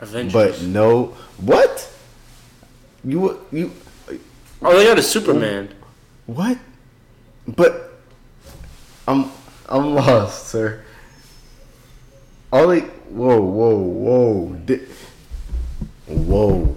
Avengers. 0.00 0.32
But 0.32 0.62
no, 0.62 1.14
what? 1.38 1.90
You 3.04 3.38
you 3.52 3.72
oh, 4.62 4.76
they 4.76 4.84
got 4.84 4.98
a 4.98 5.02
Superman. 5.02 5.74
what? 6.26 6.58
But 7.46 7.92
I'm 9.06 9.30
I'm 9.68 9.94
lost, 9.94 10.48
sir. 10.48 10.82
All 12.52 12.68
they 12.68 12.80
whoa 12.80 13.40
whoa 13.40 13.76
whoa 13.76 14.52
Di- 14.64 14.86
whoa. 16.06 16.76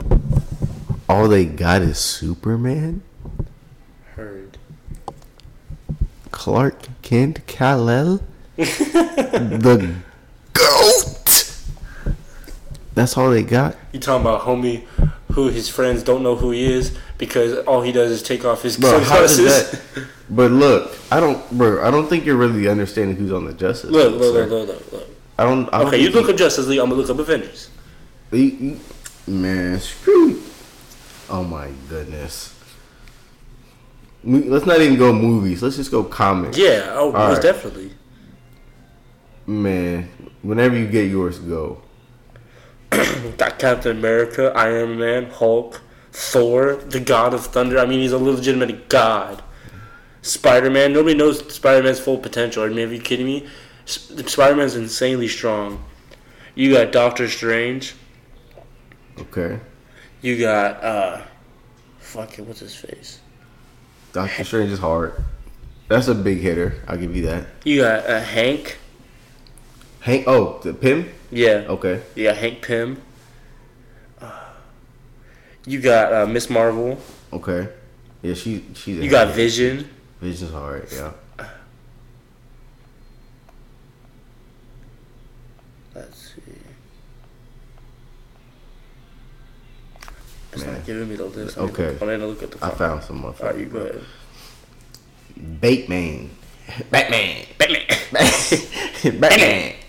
All 1.07 1.27
they 1.27 1.45
got 1.45 1.81
is 1.83 1.99
Superman, 1.99 3.03
Heard. 4.15 4.57
Clark 6.31 6.87
Kent, 7.03 7.45
Kal-El, 7.45 8.21
the 8.57 9.93
goat. 10.55 11.51
That's 12.95 13.17
all 13.17 13.29
they 13.29 13.43
got. 13.43 13.75
You 13.91 13.99
talking 13.99 14.21
about 14.25 14.41
homie 14.41 14.83
who 15.33 15.49
his 15.49 15.67
friends 15.67 16.01
don't 16.01 16.23
know 16.23 16.35
who 16.35 16.51
he 16.51 16.63
is 16.63 16.97
because 17.17 17.57
all 17.65 17.81
he 17.81 17.91
does 17.91 18.09
is 18.11 18.23
take 18.23 18.45
off 18.45 18.61
his 18.61 18.77
Bro, 18.77 19.01
how 19.01 19.19
does 19.19 19.35
sunglasses. 19.35 19.71
that? 19.95 20.07
But 20.29 20.51
look, 20.51 20.95
I 21.11 21.19
don't, 21.19 21.49
bro. 21.57 21.85
I 21.85 21.91
don't 21.91 22.07
think 22.07 22.25
you're 22.25 22.37
really 22.37 22.67
understanding 22.69 23.17
who's 23.17 23.31
on 23.33 23.45
the 23.45 23.53
Justice. 23.53 23.91
Look, 23.91 24.13
League, 24.13 24.21
look, 24.21 24.33
sir. 24.33 24.45
look, 24.45 24.67
look, 24.69 24.79
look, 24.79 24.91
look. 24.93 25.09
I 25.37 25.43
don't. 25.43 25.67
I 25.73 25.79
don't 25.79 25.87
Okay, 25.89 25.97
you 25.97 26.05
think 26.05 26.15
look 26.15 26.29
up 26.29 26.37
Justice 26.37 26.67
League. 26.67 26.79
I'm 26.79 26.89
gonna 26.89 27.01
look 27.01 27.09
up 27.09 27.19
Avengers. 27.19 27.69
You- 28.31 28.39
you- 28.41 28.79
man, 29.27 29.79
screw. 29.81 30.41
Oh 31.29 31.43
my 31.43 31.67
goodness. 31.89 32.53
We- 34.23 34.43
Let's 34.43 34.65
not 34.65 34.79
even 34.81 34.97
go 34.97 35.11
movies. 35.11 35.61
Let's 35.61 35.75
just 35.75 35.91
go 35.91 36.03
comics. 36.03 36.57
Yeah, 36.57 36.91
oh, 36.93 37.11
most 37.11 37.33
right. 37.35 37.41
definitely. 37.41 37.91
Man, 39.47 40.09
whenever 40.45 40.77
you 40.77 40.87
get 40.87 41.09
yours, 41.09 41.39
go. 41.39 41.81
Got 43.37 43.59
Captain 43.59 43.97
America, 43.97 44.53
Iron 44.55 44.99
Man, 44.99 45.29
Hulk, 45.29 45.81
Thor, 46.11 46.75
the 46.75 46.99
God 46.99 47.33
of 47.33 47.45
Thunder. 47.45 47.79
I 47.79 47.85
mean, 47.85 47.99
he's 47.99 48.11
a 48.11 48.17
legitimate 48.17 48.87
god. 48.89 49.43
Spider 50.21 50.71
Man. 50.71 50.93
Nobody 50.93 51.15
knows 51.15 51.53
Spider 51.53 51.83
Man's 51.83 51.99
full 51.99 52.17
potential. 52.17 52.63
I 52.63 52.69
mean, 52.69 52.89
are 52.89 52.93
you 52.93 53.01
kidding 53.01 53.25
me? 53.25 53.47
Spider 53.85 54.55
Man's 54.55 54.75
insanely 54.75 55.27
strong. 55.27 55.83
You 56.55 56.73
got 56.73 56.91
Doctor 56.91 57.27
Strange. 57.27 57.95
Okay. 59.19 59.59
You 60.21 60.39
got 60.39 60.83
uh, 60.83 61.21
fuck 61.99 62.39
it, 62.39 62.45
what's 62.45 62.61
his 62.61 62.75
face? 62.75 63.19
Doctor 64.13 64.43
Strange 64.43 64.71
is 64.71 64.79
hard. 64.79 65.23
That's 65.87 66.07
a 66.07 66.15
big 66.15 66.39
hitter. 66.39 66.81
I'll 66.87 66.97
give 66.97 67.15
you 67.15 67.23
that. 67.27 67.45
You 67.63 67.81
got 67.81 68.09
uh, 68.09 68.21
Hank. 68.21 68.77
Hank. 70.05 70.25
Oh, 70.27 70.59
the 70.61 70.71
Pym. 70.71 71.09
Yeah. 71.31 71.65
Okay. 71.67 71.99
You 72.13 72.25
got 72.25 72.37
Hank 72.37 72.61
Pym. 72.61 73.01
Uh, 74.21 74.39
you 75.65 75.81
got 75.81 76.13
uh, 76.13 76.27
Miss 76.27 76.47
Marvel. 76.47 76.99
Okay. 77.33 77.67
Yeah, 78.21 78.35
she. 78.35 78.63
She's. 78.75 78.99
a 78.99 79.03
You 79.03 79.09
got. 79.09 79.33
Vision. 79.33 79.89
Vision's 80.21 80.51
hard. 80.51 80.87
Yeah. 80.93 81.11
Let's 85.95 86.33
see. 86.35 86.41
It's 90.53 90.63
Man. 90.63 90.73
not 90.75 90.85
giving 90.85 91.09
me 91.09 91.15
the 91.15 91.25
list. 91.25 91.57
Okay. 91.57 91.87
look- 91.93 92.01
I'm 92.03 92.07
gonna 92.09 92.27
look 92.27 92.43
at 92.43 92.51
the. 92.51 92.63
I 92.63 92.69
found 92.69 93.03
some 93.03 93.25
All 93.25 93.33
right, 93.41 93.57
you 93.57 93.65
go 93.65 93.79
ahead. 93.79 94.01
Bateman. 95.59 96.29
Batman. 96.91 97.45
Batman. 97.57 99.19
Batman. 99.19 99.73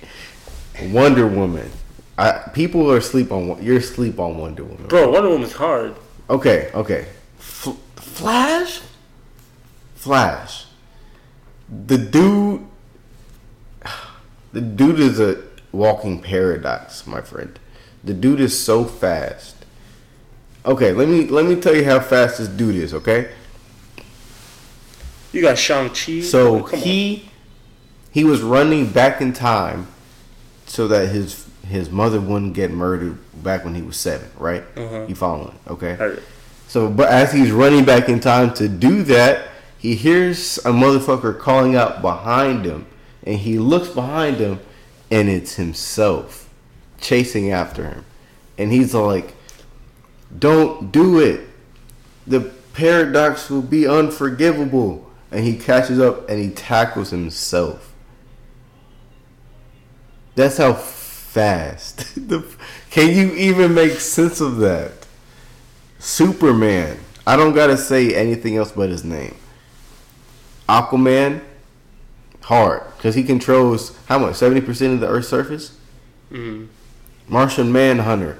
Wonder 0.85 1.27
Woman. 1.27 1.71
I, 2.19 2.49
people 2.55 2.91
are 2.91 2.97
asleep 2.99 3.31
on. 3.33 3.63
You're 3.63 3.77
asleep 3.79 4.19
on 4.19 4.39
Wonder 4.39 4.65
Woman. 4.65 4.87
Bro, 4.89 5.11
Wonder 5.11 5.29
Woman's 5.31 5.53
hard. 5.53 5.95
Okay, 6.31 6.71
okay. 6.75 7.07
F- 7.39 7.77
Flash? 7.97 8.81
Flash. 9.95 10.67
The 11.87 11.99
dude. 11.99 12.67
The 14.53 14.61
dude 14.63 15.01
is 15.01 15.21
a 15.21 15.43
walking 15.73 16.23
paradox, 16.23 17.07
my 17.07 17.21
friend. 17.21 17.59
The 18.03 18.15
dude 18.15 18.41
is 18.41 18.59
so 18.59 18.85
fast. 18.85 19.55
Okay, 20.65 20.93
let 20.93 21.09
me 21.09 21.27
let 21.27 21.45
me 21.45 21.61
tell 21.61 21.75
you 21.77 21.85
how 21.85 22.01
fast 22.01 22.39
this 22.39 22.49
dude 22.49 22.77
is. 22.77 22.95
Okay, 22.95 23.31
You 25.33 25.43
got 25.43 25.59
Shang 25.59 25.91
Chi. 25.91 26.23
so 26.23 26.63
Come 26.63 26.79
on. 26.79 26.85
he 26.87 27.29
he 28.11 28.25
was 28.25 28.41
running 28.41 28.87
back 28.89 29.21
in 29.21 29.33
time 29.35 29.89
so 30.67 30.89
that 30.89 31.09
his 31.09 31.47
his 31.67 31.91
mother 31.91 32.21
wouldn't 32.21 32.55
get 32.55 32.71
murdered 32.71 33.19
back 33.43 33.65
when 33.65 33.75
he 33.75 33.83
was 33.83 33.97
seven. 33.97 34.29
Right? 34.39 34.63
Uh-huh. 34.77 35.07
You 35.09 35.15
following? 35.15 35.59
Okay. 35.69 35.97
Alright. 35.99 36.23
So, 36.69 36.91
but 36.91 37.09
as 37.09 37.33
he's 37.33 37.53
running 37.53 37.85
back 37.85 38.09
in 38.09 38.19
time 38.21 38.53
to 38.55 38.69
do 38.69 39.03
that, 39.05 39.49
he 39.79 39.95
hears 39.95 40.59
a 40.59 40.71
motherfucker 40.71 41.39
calling 41.39 41.77
out 41.77 42.03
behind 42.03 42.65
him, 42.65 42.87
and 43.23 43.39
he 43.39 43.59
looks 43.59 43.89
behind 43.89 44.39
him, 44.39 44.59
and 45.11 45.29
it's 45.29 45.55
himself 45.55 46.49
chasing 47.01 47.53
after 47.53 47.85
him, 47.85 48.05
and 48.59 48.73
he's 48.73 48.95
like, 48.95 49.35
"Don't 50.37 50.91
do 50.91 51.21
it. 51.21 51.49
The 52.27 52.41
paradox 52.73 53.49
will 53.49 53.63
be 53.63 53.87
unforgivable." 53.87 55.09
And 55.31 55.45
he 55.45 55.57
catches 55.57 55.99
up 55.99 56.29
and 56.31 56.39
he 56.41 56.51
tackles 56.51 57.11
himself. 57.11 57.86
That's 60.37 60.59
how 60.59 60.75
fast. 60.75 62.07
can 62.91 63.15
you 63.17 63.33
even 63.35 63.75
make 63.75 63.93
sense 63.93 64.41
of 64.41 64.59
that? 64.59 64.93
Superman. 65.99 66.99
I 67.27 67.37
don't 67.37 67.55
gotta 67.55 67.77
say 67.77 68.15
anything 68.15 68.57
else 68.57 68.71
but 68.71 68.91
his 68.91 69.03
name. 69.03 69.35
Aquaman. 70.69 71.41
Hard. 72.43 72.83
Because 72.97 73.17
he 73.17 73.25
controls 73.25 73.99
how 74.07 74.19
much? 74.21 74.35
70% 74.35 74.95
of 74.95 75.01
the 75.01 75.09
Earth's 75.09 75.29
surface? 75.29 75.77
Mhm. 76.31 76.69
Martian 77.29 77.73
Manhunter. 77.73 78.39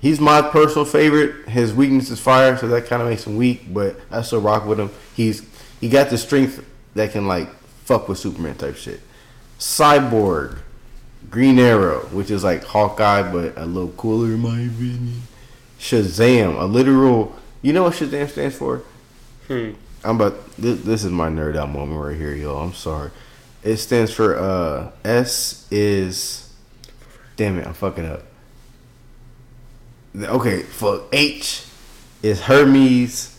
He's 0.00 0.20
my 0.20 0.40
personal 0.42 0.84
favorite. 0.84 1.48
His 1.48 1.72
weakness 1.74 2.10
is 2.10 2.20
fire, 2.20 2.56
so 2.56 2.68
that 2.68 2.86
kind 2.86 3.02
of 3.02 3.08
makes 3.08 3.26
him 3.26 3.36
weak, 3.36 3.72
but 3.72 3.98
I 4.10 4.22
still 4.22 4.40
rock 4.40 4.66
with 4.66 4.78
him. 4.78 4.90
He's 5.14 5.42
he 5.80 5.88
got 5.88 6.10
the 6.10 6.16
strength 6.18 6.64
that 6.94 7.12
can 7.12 7.26
like 7.26 7.48
fuck 7.84 8.08
with 8.08 8.18
Superman 8.18 8.54
type 8.54 8.76
shit. 8.76 9.00
Cyborg, 9.58 10.58
Green 11.30 11.58
Arrow, 11.58 12.00
which 12.06 12.30
is 12.30 12.44
like 12.44 12.64
Hawkeye, 12.64 13.30
but 13.30 13.56
a 13.56 13.66
little 13.66 13.92
cooler 13.92 14.34
in 14.34 14.40
my 14.40 14.60
opinion. 14.60 15.22
Shazam, 15.78 16.60
a 16.60 16.64
literal. 16.64 17.36
You 17.62 17.72
know 17.72 17.84
what 17.84 17.94
Shazam 17.94 18.28
stands 18.30 18.56
for? 18.56 18.82
Hmm. 19.48 19.72
I'm 20.02 20.16
about. 20.16 20.56
This, 20.56 20.80
this 20.82 21.04
is 21.04 21.10
my 21.10 21.28
nerd 21.28 21.56
out 21.56 21.70
moment 21.70 22.00
right 22.00 22.16
here, 22.16 22.34
y'all. 22.34 22.62
I'm 22.62 22.74
sorry. 22.74 23.10
It 23.62 23.78
stands 23.78 24.12
for 24.12 24.36
uh 24.38 24.90
S 25.04 25.66
is. 25.70 26.52
Damn 27.36 27.58
it, 27.58 27.66
I'm 27.66 27.74
fucking 27.74 28.06
up. 28.06 28.22
Okay, 30.16 30.62
fuck. 30.62 31.08
H 31.12 31.64
is 32.22 32.42
Hermes. 32.42 33.38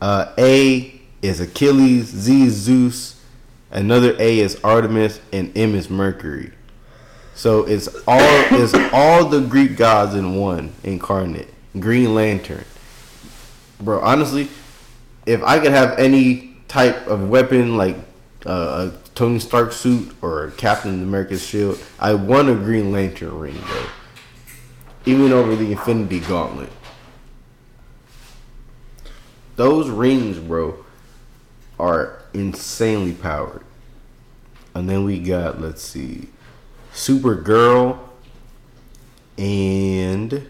Uh, 0.00 0.32
A 0.38 1.00
is 1.22 1.40
Achilles. 1.40 2.06
Z 2.06 2.46
is 2.46 2.54
Zeus. 2.54 3.22
Another 3.70 4.16
A 4.18 4.40
is 4.40 4.58
Artemis, 4.64 5.20
and 5.32 5.56
M 5.56 5.74
is 5.74 5.88
Mercury. 5.88 6.52
So 7.34 7.64
it's 7.64 7.88
all 8.06 8.20
it's 8.20 8.74
all 8.92 9.26
the 9.26 9.40
Greek 9.40 9.76
gods 9.76 10.14
in 10.14 10.34
one 10.34 10.72
incarnate. 10.84 11.48
Green 11.78 12.14
Lantern, 12.14 12.64
bro. 13.80 14.00
Honestly, 14.00 14.48
if 15.24 15.42
I 15.42 15.58
could 15.60 15.72
have 15.72 15.98
any 15.98 16.56
type 16.68 17.06
of 17.06 17.28
weapon 17.28 17.76
like 17.76 17.96
uh, 18.44 18.90
a 18.90 19.10
Tony 19.14 19.38
Stark 19.38 19.72
suit 19.72 20.14
or 20.22 20.52
Captain 20.56 21.02
America's 21.02 21.46
shield, 21.46 21.78
I 21.98 22.14
want 22.14 22.48
a 22.48 22.54
Green 22.54 22.92
Lantern 22.92 23.38
ring, 23.38 23.58
bro. 23.58 23.86
Even 25.06 25.32
over 25.32 25.54
the 25.56 25.72
Infinity 25.72 26.20
Gauntlet. 26.20 26.70
Those 29.56 29.88
rings, 29.88 30.38
bro, 30.38 30.84
are 31.78 32.22
insanely 32.32 33.12
powered. 33.12 33.62
And 34.74 34.88
then 34.88 35.04
we 35.04 35.18
got, 35.18 35.60
let's 35.60 35.82
see, 35.82 36.28
Supergirl 36.92 37.98
and 39.38 40.48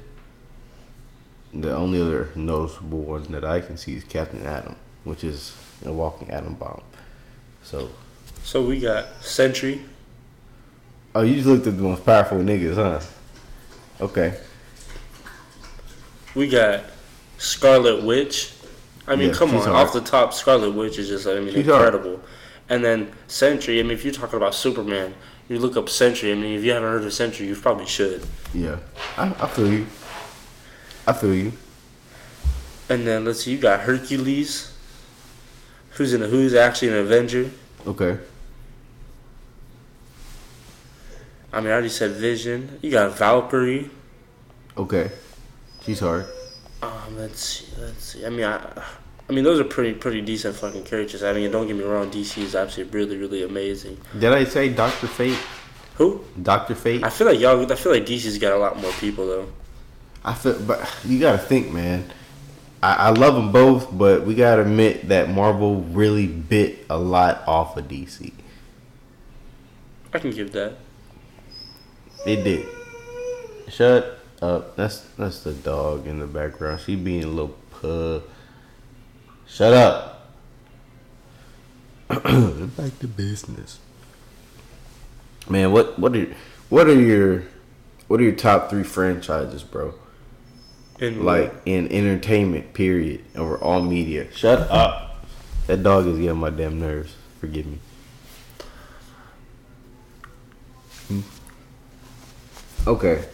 the 1.53 1.74
only 1.74 2.00
other 2.00 2.31
noticeable 2.35 3.00
one 3.03 3.24
that 3.33 3.44
I 3.44 3.61
can 3.61 3.76
see 3.76 3.96
is 3.96 4.05
Captain 4.05 4.44
Atom, 4.46 4.76
which 5.05 5.24
is 5.24 5.57
a 5.85 5.92
walking 5.92 6.31
atom 6.31 6.55
bomb. 6.55 6.83
So, 7.62 7.90
So 8.42 8.62
we 8.64 8.81
got 8.81 9.22
Sentry. 9.22 9.83
oh, 11.14 11.22
you 11.22 11.35
just 11.37 11.46
looked 11.46 11.66
at 11.66 11.76
the 11.76 11.83
most 11.83 12.05
powerful 12.05 12.38
niggas, 12.38 12.74
huh? 12.76 13.00
Okay. 14.00 14.38
We 16.35 16.48
got 16.48 16.85
Scarlet 17.38 18.03
Witch. 18.05 18.53
I 19.07 19.16
mean, 19.16 19.29
Yeah, 19.29 19.35
come 19.35 19.50
on, 19.57 19.62
hard. 19.62 19.74
off 19.74 19.92
the 19.92 20.00
top, 20.00 20.33
Scarlet 20.33 20.70
Witch 20.70 20.98
is 20.98 21.09
just, 21.09 21.26
I 21.26 21.40
mean, 21.40 21.53
She's 21.55 21.66
hard. 21.66 21.94
incredible. 21.94 22.20
And 22.68 22.85
then 22.85 23.11
Sentry. 23.26 23.81
I 23.81 23.83
mean, 23.83 23.92
if 23.92 24.05
you're 24.05 24.14
talking 24.14 24.37
about 24.37 24.55
Superman, 24.55 25.14
you 25.51 25.59
look 25.59 25.77
up 25.77 25.89
Sentry. 25.89 26.31
I 26.31 26.37
mean, 26.37 26.57
if 26.57 26.65
you 26.65 26.71
haven't 26.71 26.89
heard 26.89 27.03
of 27.03 27.13
Sentry, 27.13 27.47
you 27.49 27.57
probably 27.57 27.85
should. 27.85 28.25
Yeah, 28.55 28.79
I, 29.19 29.27
I 29.27 29.49
feel 29.49 29.71
you. 29.71 29.87
I 31.07 31.13
feel 31.13 31.35
you. 31.35 31.53
And 32.89 33.05
then 33.05 33.25
let's 33.25 33.43
see, 33.43 33.53
you 33.53 33.59
got 33.59 33.81
Hercules, 33.81 34.73
who's 35.91 36.15
in 36.15 36.23
a, 36.23 36.29
who's 36.29 36.55
actually 36.55 36.89
an 36.89 36.99
Avenger. 36.99 37.51
Okay. 37.85 38.19
I 41.53 41.59
mean, 41.61 41.69
I 41.69 41.73
already 41.73 41.89
said 41.89 42.13
Vision. 42.13 42.79
You 42.81 42.93
got 42.93 43.19
Valkyrie. 43.19 43.91
Okay. 44.77 45.11
She's 45.83 45.99
hard. 45.99 46.27
Um, 46.81 47.17
let's 47.17 47.41
see, 47.41 47.67
let's 47.81 48.05
see. 48.05 48.25
I 48.25 48.29
mean, 48.29 48.45
I, 48.45 48.85
I 49.31 49.33
mean, 49.33 49.45
those 49.45 49.61
are 49.61 49.64
pretty 49.64 49.95
pretty 49.95 50.21
decent 50.23 50.57
fucking 50.57 50.83
characters. 50.83 51.23
I 51.23 51.33
mean, 51.33 51.53
don't 51.53 51.69
get 51.69 51.77
me 51.77 51.85
wrong, 51.85 52.11
DC 52.11 52.38
is 52.38 52.57
absolutely 52.57 52.99
really 52.99 53.16
really 53.16 53.43
amazing. 53.45 53.97
Did 54.19 54.33
I 54.33 54.43
say 54.43 54.71
Doctor 54.71 55.07
Fate? 55.07 55.38
Who? 55.95 56.25
Doctor 56.43 56.75
Fate. 56.75 57.05
I 57.05 57.11
feel 57.11 57.29
like 57.29 57.38
y'all. 57.38 57.71
I 57.71 57.77
feel 57.77 57.93
like 57.93 58.05
DC's 58.05 58.38
got 58.38 58.55
a 58.55 58.59
lot 58.59 58.77
more 58.81 58.90
people 58.93 59.29
though. 59.29 59.49
I 60.25 60.35
feel, 60.35 60.59
but 60.61 60.85
you 61.05 61.21
gotta 61.21 61.38
think, 61.38 61.71
man. 61.73 62.11
I, 62.83 62.95
I 62.95 63.11
love 63.11 63.37
them 63.37 63.53
both, 63.53 63.97
but 63.97 64.27
we 64.27 64.35
gotta 64.35 64.62
admit 64.62 65.07
that 65.11 65.31
Marvel 65.31 65.77
really 65.77 66.27
bit 66.27 66.87
a 66.90 66.99
lot 66.99 67.45
off 67.47 67.77
of 67.77 67.87
DC. 67.87 68.33
I 70.12 70.19
can 70.19 70.33
give 70.33 70.51
that. 70.53 70.75
It 72.27 72.43
did. 72.43 72.66
Shut 73.69 74.19
up. 74.43 74.75
That's 74.75 75.03
that's 75.16 75.45
the 75.45 75.53
dog 75.53 76.09
in 76.09 76.19
the 76.19 76.27
background. 76.27 76.81
She 76.81 76.97
being 76.97 77.23
a 77.23 77.29
little 77.29 77.55
pug. 77.71 78.25
Shut 79.51 79.75
up. 79.75 80.31
Back 82.09 82.99
to 83.01 83.09
business. 83.09 83.81
Man, 85.49 85.73
what 85.73 85.99
what 85.99 86.15
are 86.17 86.27
what 86.69 86.87
are 86.87 86.99
your 86.99 87.45
what 88.07 88.21
are 88.21 88.23
your 88.23 88.33
top 88.33 88.71
three 88.71 88.85
franchises, 88.85 89.63
bro? 89.65 89.95
In 91.01 91.25
Like 91.25 91.53
in 91.67 91.91
entertainment, 91.91 92.75
period, 92.75 93.25
over 93.35 93.59
all 93.59 93.83
media. 93.83 94.31
Shut 94.33 94.61
up. 94.71 95.27
That 95.67 95.83
dog 95.83 96.07
is 96.07 96.19
getting 96.19 96.39
my 96.39 96.51
damn 96.51 96.79
nerves. 96.79 97.15
Forgive 97.41 97.67
me. 97.67 97.79
Hmm. 101.09 101.21
Okay. 102.87 103.25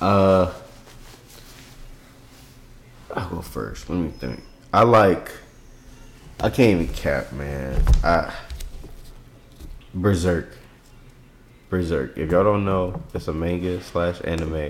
Uh 0.00 0.52
I'll 3.14 3.28
go 3.30 3.40
first. 3.42 3.88
Let 3.88 3.98
me 3.98 4.10
think. 4.10 4.42
I 4.76 4.82
like 4.82 5.30
I 6.38 6.50
can't 6.50 6.82
even 6.82 6.88
cap, 6.88 7.32
man. 7.32 7.82
I 8.04 8.30
Berserk. 9.94 10.50
Berserk. 11.70 12.18
If 12.18 12.30
y'all 12.30 12.44
don't 12.44 12.66
know, 12.66 13.02
it's 13.14 13.26
a 13.26 13.32
manga 13.32 13.82
slash 13.82 14.20
anime. 14.22 14.68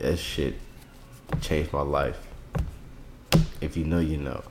That 0.00 0.18
shit 0.18 0.56
changed 1.40 1.72
my 1.72 1.80
life. 1.80 2.18
If 3.62 3.74
you 3.74 3.86
know, 3.86 4.00
you 4.00 4.18
know. 4.18 4.42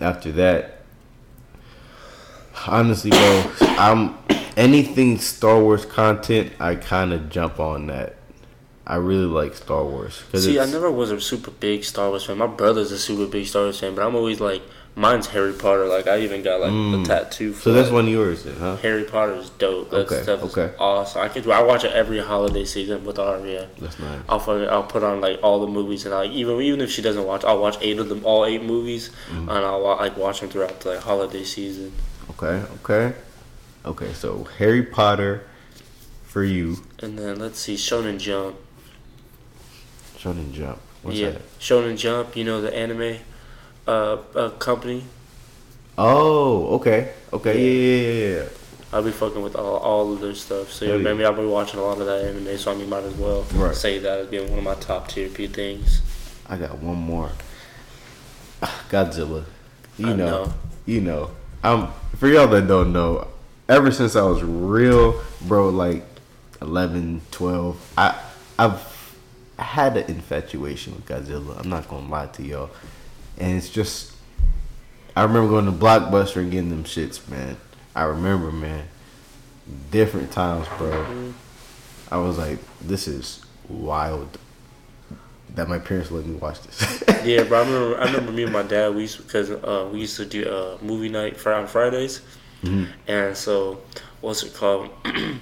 After 0.00 0.32
that, 0.32 0.80
honestly, 2.66 3.10
bro, 3.10 3.52
I'm 3.60 4.16
anything 4.56 5.18
Star 5.18 5.60
Wars 5.60 5.84
content. 5.84 6.54
I 6.58 6.74
kind 6.74 7.12
of 7.12 7.28
jump 7.28 7.60
on 7.60 7.88
that. 7.88 8.17
I 8.90 8.96
really 8.96 9.26
like 9.26 9.54
Star 9.54 9.84
Wars. 9.84 10.22
See, 10.34 10.58
I 10.58 10.64
never 10.64 10.90
was 10.90 11.10
a 11.10 11.20
super 11.20 11.50
big 11.50 11.84
Star 11.84 12.08
Wars 12.08 12.24
fan. 12.24 12.38
My 12.38 12.46
brother's 12.46 12.90
a 12.90 12.98
super 12.98 13.26
big 13.26 13.46
Star 13.46 13.64
Wars 13.64 13.78
fan, 13.78 13.94
but 13.94 14.02
I'm 14.06 14.14
always 14.16 14.40
like, 14.40 14.62
mine's 14.96 15.26
Harry 15.26 15.52
Potter. 15.52 15.86
Like, 15.86 16.06
I 16.06 16.20
even 16.20 16.42
got 16.42 16.60
like 16.62 16.70
Mm. 16.72 17.04
a 17.04 17.06
tattoo. 17.06 17.52
For 17.52 17.60
So 17.64 17.72
that's 17.74 17.88
like, 17.88 17.92
one 17.94 18.04
of 18.06 18.10
yours, 18.12 18.44
then, 18.44 18.56
huh? 18.56 18.76
Harry 18.76 19.04
Potter 19.04 19.34
is 19.34 19.50
dope. 19.50 19.90
That 19.90 20.06
Okay, 20.10 20.22
stuff 20.22 20.42
okay. 20.44 20.72
awesome. 20.78 21.20
I 21.20 21.28
could. 21.28 21.46
I 21.50 21.62
watch 21.62 21.84
it 21.84 21.92
every 21.92 22.18
holiday 22.20 22.64
season 22.64 23.04
with 23.04 23.18
Aria. 23.18 23.68
That's 23.78 23.98
nice. 23.98 24.20
I'll 24.26 24.40
I'll 24.70 24.84
put 24.84 25.02
on 25.02 25.20
like 25.20 25.38
all 25.42 25.60
the 25.60 25.66
movies 25.66 26.06
and 26.06 26.14
I 26.14 26.20
like 26.20 26.30
even 26.30 26.58
even 26.62 26.80
if 26.80 26.90
she 26.90 27.02
doesn't 27.02 27.26
watch, 27.26 27.44
I'll 27.44 27.60
watch 27.60 27.76
eight 27.82 27.98
of 27.98 28.08
them, 28.08 28.22
all 28.24 28.46
eight 28.46 28.62
movies, 28.64 29.10
Mm-hmm. 29.30 29.50
and 29.50 29.64
I'll 29.66 29.82
like 29.84 30.16
watch 30.16 30.40
them 30.40 30.48
throughout 30.48 30.80
the 30.80 30.90
like, 30.94 31.00
holiday 31.00 31.44
season. 31.44 31.92
Okay, 32.30 32.62
okay, 32.82 33.14
okay. 33.84 34.12
So 34.14 34.48
Harry 34.56 34.82
Potter 34.82 35.44
for 36.24 36.42
you, 36.42 36.78
And 37.00 37.18
then 37.18 37.38
let's 37.38 37.58
see, 37.60 37.74
Shonen 37.74 38.18
Jump. 38.18 38.56
Shonen 40.20 40.52
Jump. 40.52 40.78
What's 41.02 41.18
yeah, 41.18 41.30
that? 41.30 41.58
Shonen 41.60 41.96
Jump. 41.96 42.36
You 42.36 42.44
know 42.44 42.60
the 42.60 42.74
anime 42.74 43.18
uh, 43.86 44.16
uh 44.34 44.50
company. 44.50 45.04
Oh, 45.96 46.74
okay, 46.76 47.12
okay, 47.32 47.54
yeah, 47.58 47.96
yeah, 47.96 48.12
yeah. 48.12 48.42
yeah. 48.42 48.48
I'll 48.92 49.02
be 49.02 49.10
fucking 49.10 49.42
with 49.42 49.54
all, 49.54 49.76
all 49.76 50.12
of 50.12 50.20
their 50.20 50.34
stuff. 50.34 50.72
So 50.72 50.84
yeah, 50.84 50.92
Hell 50.92 51.00
yeah. 51.00 51.12
maybe 51.12 51.24
I'll 51.24 51.34
be 51.34 51.44
watching 51.44 51.78
a 51.78 51.82
lot 51.82 51.98
of 52.00 52.06
that 52.06 52.24
anime. 52.24 52.56
So 52.56 52.72
I 52.72 52.74
mean, 52.74 52.88
might 52.88 53.04
as 53.04 53.14
well 53.14 53.44
Right. 53.54 53.74
say 53.74 53.98
that 53.98 54.18
as 54.18 54.26
being 54.28 54.48
one 54.48 54.58
of 54.58 54.64
my 54.64 54.74
top 54.74 55.08
tier 55.08 55.28
P 55.28 55.46
things. 55.46 56.00
I 56.46 56.56
got 56.56 56.78
one 56.78 56.96
more. 56.96 57.30
Godzilla. 58.90 59.44
You 59.98 60.06
know, 60.06 60.14
know. 60.14 60.54
you 60.86 61.00
know. 61.00 61.30
Um, 61.62 61.92
for 62.16 62.28
y'all 62.28 62.46
that 62.48 62.66
don't 62.66 62.92
know, 62.92 63.26
ever 63.68 63.90
since 63.90 64.16
I 64.16 64.22
was 64.22 64.42
real, 64.42 65.20
bro, 65.42 65.68
like 65.68 66.04
11, 66.62 67.20
12, 67.30 67.92
I, 67.98 68.18
I've 68.58 68.80
had 69.58 69.96
an 69.96 70.08
infatuation 70.08 70.94
with 70.94 71.06
Godzilla. 71.06 71.58
I'm 71.58 71.68
not 71.68 71.88
gonna 71.88 72.08
lie 72.08 72.26
to 72.26 72.42
y'all, 72.42 72.70
and 73.38 73.56
it's 73.56 73.68
just, 73.68 74.12
I 75.16 75.22
remember 75.22 75.48
going 75.48 75.66
to 75.66 75.72
Blockbuster 75.72 76.36
and 76.36 76.50
getting 76.50 76.70
them 76.70 76.84
shits, 76.84 77.28
man. 77.28 77.56
I 77.94 78.04
remember, 78.04 78.52
man, 78.52 78.86
different 79.90 80.30
times, 80.30 80.66
bro. 80.78 81.32
I 82.10 82.18
was 82.18 82.38
like, 82.38 82.58
this 82.80 83.08
is 83.08 83.44
wild. 83.68 84.38
That 85.54 85.68
my 85.68 85.78
parents 85.78 86.10
let 86.10 86.24
me 86.24 86.36
watch 86.36 86.60
this. 86.62 87.02
Yeah, 87.24 87.42
but 87.42 87.54
I 87.54 87.68
remember, 87.68 88.00
I 88.00 88.04
remember 88.12 88.32
me 88.32 88.44
and 88.44 88.52
my 88.52 88.62
dad. 88.62 88.94
We 88.94 89.02
used 89.02 89.18
because 89.26 89.50
uh, 89.50 89.88
we 89.92 90.00
used 90.00 90.16
to 90.16 90.24
do 90.24 90.48
uh, 90.48 90.78
movie 90.80 91.08
night 91.08 91.44
on 91.46 91.66
Fridays, 91.66 92.20
and 93.08 93.36
so 93.36 93.80
what's 94.20 94.42
it 94.42 94.54
called? 94.54 94.90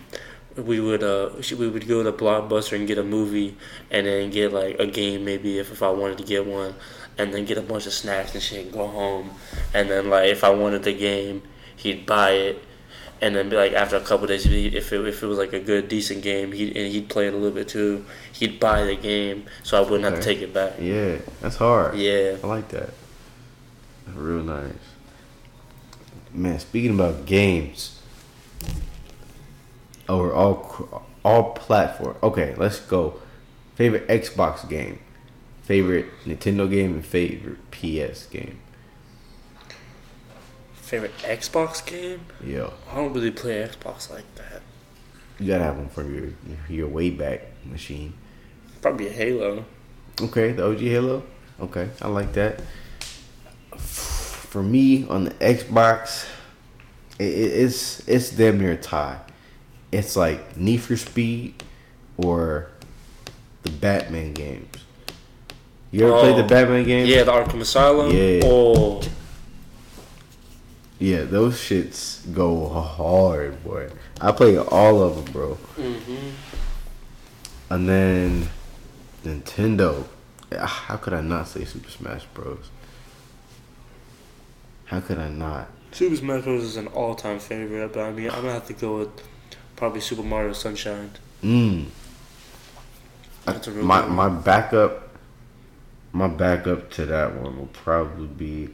we 0.57 0.81
would 0.81 1.03
uh 1.03 1.31
we 1.59 1.69
would 1.69 1.87
go 1.87 2.03
to 2.03 2.13
Blockbuster 2.13 2.77
and 2.77 2.87
get 2.87 2.99
a 2.99 3.05
movie, 3.05 3.57
and 3.91 4.07
then 4.07 4.31
get 4.31 4.53
like 4.53 4.79
a 4.79 4.87
game 4.87 5.25
maybe 5.25 5.59
if, 5.59 5.73
if 5.73 5.83
I 5.83 5.91
wanted 5.91 6.19
to 6.19 6.25
get 6.25 6.47
one, 6.47 6.75
and 7.19 7.33
then 7.33 7.45
get 7.45 7.59
a 7.59 7.63
bunch 7.63 7.87
of 7.87 7.93
snacks 7.93 8.35
and 8.35 8.43
shit 8.43 8.65
and 8.65 8.73
go 8.73 8.87
home, 8.87 9.31
and 9.75 9.91
then 9.91 10.11
like 10.11 10.29
if 10.29 10.45
I 10.45 10.51
wanted 10.51 10.83
the 10.83 10.93
game, 10.93 11.43
he'd 11.77 12.07
buy 12.07 12.31
it. 12.31 12.63
And 13.19 13.35
then, 13.35 13.49
be 13.49 13.57
like 13.57 13.73
after 13.73 13.97
a 13.97 14.03
couple 14.03 14.27
days, 14.27 14.45
if 14.45 14.93
it, 14.93 15.07
if 15.07 15.23
it 15.23 15.27
was 15.27 15.39
like 15.39 15.55
a 15.55 15.59
good 15.59 15.89
decent 15.89 16.23
game, 16.23 16.53
he 16.53 16.67
and 16.67 16.93
he'd 16.93 17.09
play 17.09 17.27
it 17.27 17.33
a 17.33 17.37
little 17.37 17.51
bit 17.51 17.67
too. 17.67 18.05
He'd 18.31 18.61
buy 18.61 18.85
the 18.85 18.95
game, 18.95 19.47
so 19.63 19.79
I 19.79 19.81
wouldn't 19.81 20.05
have 20.05 20.17
to 20.17 20.23
take 20.23 20.43
it 20.43 20.53
back. 20.53 20.75
yeah, 20.79 21.21
that's 21.41 21.57
hard. 21.57 21.97
Yeah. 21.97 22.37
I 22.45 22.47
like 22.47 22.69
that. 22.69 22.91
Real 24.15 24.43
nice. 24.43 24.71
Man, 26.35 26.59
speaking 26.59 26.91
about 26.91 27.25
games, 27.25 27.96
over 30.09 30.33
all 30.33 31.05
all 31.25 31.53
platform. 31.53 32.17
Okay, 32.23 32.55
let's 32.57 32.79
go. 32.81 33.21
Favorite 33.75 34.07
Xbox 34.09 34.67
game, 34.69 35.01
favorite 35.63 36.07
Nintendo 36.25 36.69
game, 36.71 36.95
and 36.95 37.05
favorite 37.05 37.59
PS 37.71 38.27
game. 38.27 38.59
Favorite 40.75 41.17
Xbox 41.19 41.85
game? 41.85 42.21
Yeah. 42.45 42.71
I 42.91 42.95
don't 42.97 43.13
really 43.13 43.33
play 43.33 43.67
Xbox 43.69 44.11
like 44.11 44.25
that. 44.37 44.63
you 45.41 45.49
gotta 45.49 45.65
have 45.65 45.77
one 45.77 45.89
from 45.89 46.15
your 46.15 46.31
your 46.69 46.89
way 46.89 47.11
back 47.11 47.43
machine. 47.65 48.15
Probably 48.81 49.09
a 49.09 49.13
Halo. 49.13 49.65
Okay, 50.23 50.53
the 50.53 50.65
OG 50.65 50.79
Halo. 50.79 51.23
Okay, 51.61 51.89
I 52.01 52.09
like 52.09 52.33
that. 52.35 52.61
For 53.77 54.63
me 54.63 55.07
on 55.09 55.25
the 55.25 55.31
Xbox, 55.33 56.27
it- 57.19 57.25
it's 57.25 58.07
it's 58.09 58.31
damn 58.31 58.59
near 58.59 58.73
a 58.73 58.77
tie. 58.77 59.19
It's 59.93 60.17
like 60.17 60.57
Need 60.57 60.79
for 60.79 60.97
Speed 60.97 61.63
or 62.17 62.69
the 63.63 63.71
Batman 63.71 64.33
games. 64.33 64.69
You 65.91 66.09
ever 66.09 66.19
played 66.21 66.37
the 66.37 66.45
Oh, 66.45 66.49
Batman 66.49 66.85
games? 66.85 67.09
Yeah, 67.09 67.23
the 67.23 67.33
Arkham 67.33 67.61
Asylum. 67.61 68.11
Yeah. 68.15 68.41
Oh, 68.45 69.01
Yeah, 70.99 71.23
those 71.25 71.57
shits 71.59 72.21
go 72.35 72.69
hard, 72.69 73.63
boy. 73.65 73.91
I 74.21 74.33
play 74.33 74.57
all 74.59 75.03
of 75.03 75.17
them, 75.25 75.33
bro. 75.33 75.59
mm-hmm. 75.77 76.31
And 77.71 77.89
then 77.89 78.49
Nintendo. 79.25 80.05
Ah, 80.57 80.67
How 80.67 80.97
could 80.97 81.13
I 81.13 81.21
not 81.21 81.49
say 81.49 81.65
Super 81.65 81.91
Smash 81.91 82.25
Bros? 82.35 82.71
How 84.87 85.01
could 85.01 85.19
I 85.19 85.29
not? 85.29 85.69
Super 85.93 86.17
Smash 86.17 86.45
Bros. 86.45 86.63
is 86.63 86.77
an 86.77 86.87
all-time 86.89 87.39
favorite, 87.41 87.93
but 87.93 88.01
I 88.05 88.13
mean, 88.13 88.31
I'm 88.31 88.37
gonna 88.43 88.53
have 88.53 88.67
to 88.69 88.73
go 88.73 88.99
with 88.99 89.11
probably 89.77 90.01
Super 90.01 90.23
Mario 90.23 90.53
Sunshine. 90.53 91.11
Mm. 91.43 91.87
That's 93.45 93.69
a 93.69 93.71
real 93.71 93.85
My 93.85 94.01
good 94.01 94.07
one. 94.09 94.17
my 94.17 94.29
backup. 94.29 95.03
My 96.13 96.29
backup 96.29 96.91
to 96.93 97.07
that 97.07 97.35
one 97.37 97.59
will 97.59 97.67
probably 97.67 98.27
be 98.27 98.71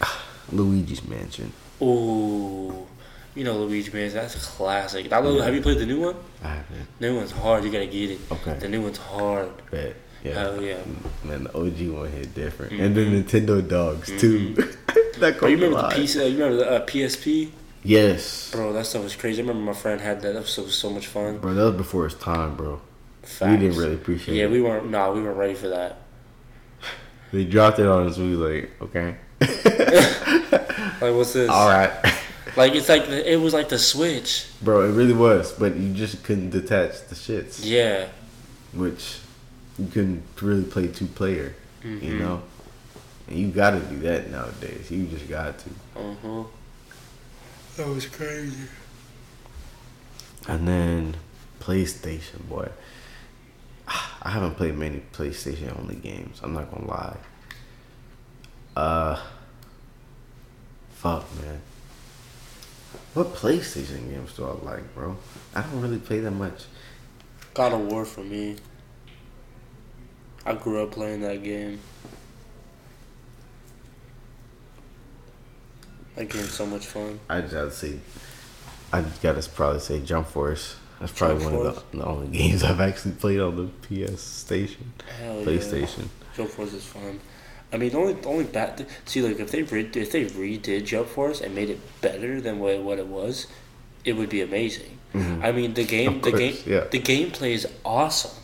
Luigi's 0.52 1.04
Mansion. 1.06 1.52
Ooh, 1.80 2.86
you 3.34 3.44
know 3.44 3.56
Luigi 3.58 3.90
Man, 3.92 4.12
that's 4.12 4.34
a 4.36 4.38
classic. 4.38 5.12
I 5.12 5.18
love, 5.18 5.44
Have 5.44 5.54
you 5.54 5.60
played 5.60 5.78
the 5.78 5.86
new 5.86 6.00
one? 6.00 6.16
I 6.42 6.48
haven't. 6.48 6.98
The 6.98 7.08
new 7.08 7.16
one's 7.16 7.30
hard. 7.32 7.64
You 7.64 7.70
gotta 7.70 7.86
get 7.86 8.10
it. 8.10 8.20
Okay. 8.30 8.54
The 8.54 8.68
new 8.68 8.82
one's 8.82 8.98
hard. 8.98 9.50
Bet. 9.70 9.96
Yeah. 10.22 10.32
Hell 10.34 10.62
yeah. 10.62 10.78
Man, 11.22 11.44
the 11.44 11.56
OG 11.56 11.94
one 11.94 12.10
hit 12.10 12.34
different, 12.34 12.72
and 12.72 12.94
the 12.96 13.02
Nintendo 13.02 13.66
dogs 13.66 14.10
too. 14.18 14.54
that 15.18 15.38
Bro, 15.38 15.48
you 15.48 15.56
remember 15.56 15.82
the. 15.88 15.94
PC, 15.94 16.20
uh, 16.20 16.24
You 16.24 16.38
remember 16.38 16.56
the 16.56 16.70
uh, 16.82 16.86
PSP? 16.86 17.50
Yes, 17.86 18.50
Bro, 18.50 18.72
that 18.72 18.86
stuff 18.86 19.02
was 19.04 19.14
crazy. 19.14 19.42
I 19.42 19.46
remember 19.46 19.70
my 19.72 19.78
friend 19.78 20.00
had 20.00 20.22
that. 20.22 20.32
That 20.32 20.40
was 20.40 20.48
so, 20.50 20.66
so 20.68 20.88
much 20.90 21.06
fun. 21.06 21.38
bro. 21.38 21.52
That 21.54 21.64
was 21.64 21.74
before 21.76 22.06
its 22.06 22.14
time, 22.14 22.56
bro. 22.56 22.80
Facts. 23.22 23.40
We 23.52 23.56
didn't 23.58 23.78
really 23.78 23.94
appreciate 23.94 24.34
Yeah, 24.36 24.44
it. 24.44 24.46
Yeah, 24.46 24.52
we 24.52 24.62
weren't. 24.62 24.90
Nah, 24.90 25.12
we 25.12 25.22
weren't 25.22 25.36
ready 25.36 25.54
for 25.54 25.68
that. 25.68 25.98
They 27.32 27.44
dropped 27.44 27.78
it 27.80 27.86
on 27.86 28.06
us. 28.06 28.16
We 28.16 28.36
was 28.36 28.38
like, 28.38 28.70
okay, 28.80 29.16
Like, 31.00 31.14
what's 31.14 31.32
this? 31.32 31.48
all 31.50 31.68
right, 31.68 31.90
Like, 32.56 32.74
it's 32.74 32.88
like 32.88 33.06
the, 33.06 33.32
it 33.32 33.36
was 33.36 33.52
like 33.52 33.68
the 33.68 33.78
Switch. 33.78 34.46
bro. 34.62 34.88
It 34.88 34.92
really 34.92 35.12
was, 35.14 35.52
but 35.52 35.74
you 35.76 35.92
just 35.92 36.22
couldn't 36.22 36.50
detach 36.50 37.06
the 37.08 37.14
shits, 37.16 37.60
Yeah. 37.64 38.06
which 38.72 39.18
you 39.78 39.86
couldn't 39.88 40.22
really 40.40 40.62
play 40.64 40.86
two 40.88 41.06
player. 41.06 41.54
Mm-hmm. 41.82 42.04
You 42.04 42.18
know, 42.18 42.42
and 43.28 43.36
you 43.38 43.48
got 43.48 43.72
to 43.72 43.80
do 43.80 43.98
that 44.00 44.30
nowadays. 44.30 44.90
You 44.90 45.06
just 45.06 45.28
got 45.28 45.58
to. 45.58 45.70
Uh 46.00 46.14
huh. 46.22 46.42
That 47.76 47.88
was 47.88 48.06
crazy. 48.06 48.68
And 50.46 50.68
then 50.68 51.16
PlayStation, 51.58 52.48
boy. 52.48 52.68
I 53.88 54.30
haven't 54.30 54.54
played 54.54 54.76
many 54.76 55.02
PlayStation 55.12 55.76
only 55.78 55.96
games. 55.96 56.40
I'm 56.42 56.52
not 56.52 56.70
gonna 56.70 56.86
lie. 56.86 57.16
Uh, 58.76 59.20
fuck, 60.92 61.24
man. 61.42 61.60
What 63.14 63.34
PlayStation 63.34 64.08
games 64.08 64.34
do 64.34 64.44
I 64.44 64.52
like, 64.52 64.94
bro? 64.94 65.16
I 65.54 65.62
don't 65.62 65.80
really 65.80 65.98
play 65.98 66.20
that 66.20 66.30
much. 66.30 66.64
God 67.54 67.72
of 67.72 67.80
War 67.80 68.04
for 68.04 68.22
me. 68.22 68.56
I 70.46 70.54
grew 70.54 70.82
up 70.82 70.92
playing 70.92 71.22
that 71.22 71.42
game. 71.42 71.80
That 76.16 76.28
game's 76.28 76.52
so 76.52 76.66
much 76.66 76.86
fun. 76.86 77.18
I 77.28 77.40
just 77.40 77.54
gotta 77.54 77.70
say, 77.70 77.98
I 78.92 79.04
gotta 79.22 79.48
probably 79.50 79.80
say 79.80 80.00
Jump 80.00 80.28
Force. 80.28 80.76
That's 81.00 81.12
probably 81.12 81.42
Jump 81.42 81.56
one 81.56 81.66
of 81.66 81.90
the, 81.90 81.98
the 81.98 82.04
only 82.04 82.28
games 82.28 82.62
I've 82.62 82.80
actually 82.80 83.12
played 83.12 83.40
on 83.40 83.56
the 83.56 84.12
PS 84.12 84.20
station, 84.20 84.92
Hell 85.18 85.40
yeah. 85.40 85.44
PlayStation. 85.44 86.08
Jump 86.36 86.50
Force 86.50 86.72
is 86.72 86.84
fun. 86.84 87.20
I 87.72 87.76
mean, 87.76 87.90
the 87.90 87.98
only 87.98 88.12
the 88.12 88.28
only 88.28 88.44
bad 88.44 88.76
th- 88.76 88.88
see 89.04 89.20
like 89.20 89.40
if 89.40 89.50
they 89.50 89.62
re- 89.62 89.90
if 89.92 90.12
they 90.12 90.24
redid 90.26 90.84
Jump 90.84 91.08
Force 91.08 91.40
and 91.40 91.54
made 91.54 91.70
it 91.70 91.80
better 92.00 92.40
than 92.40 92.60
what 92.60 92.80
what 92.82 92.98
it 92.98 93.08
was, 93.08 93.48
it 94.04 94.12
would 94.12 94.28
be 94.28 94.40
amazing. 94.40 94.98
Mm-hmm. 95.12 95.44
I 95.44 95.52
mean, 95.52 95.74
the 95.74 95.84
game 95.84 96.16
Of 96.16 96.22
the 96.22 96.32
game 96.32 96.56
yeah. 96.66 96.84
the 96.90 97.00
gameplay 97.00 97.50
is 97.50 97.66
awesome. 97.84 98.40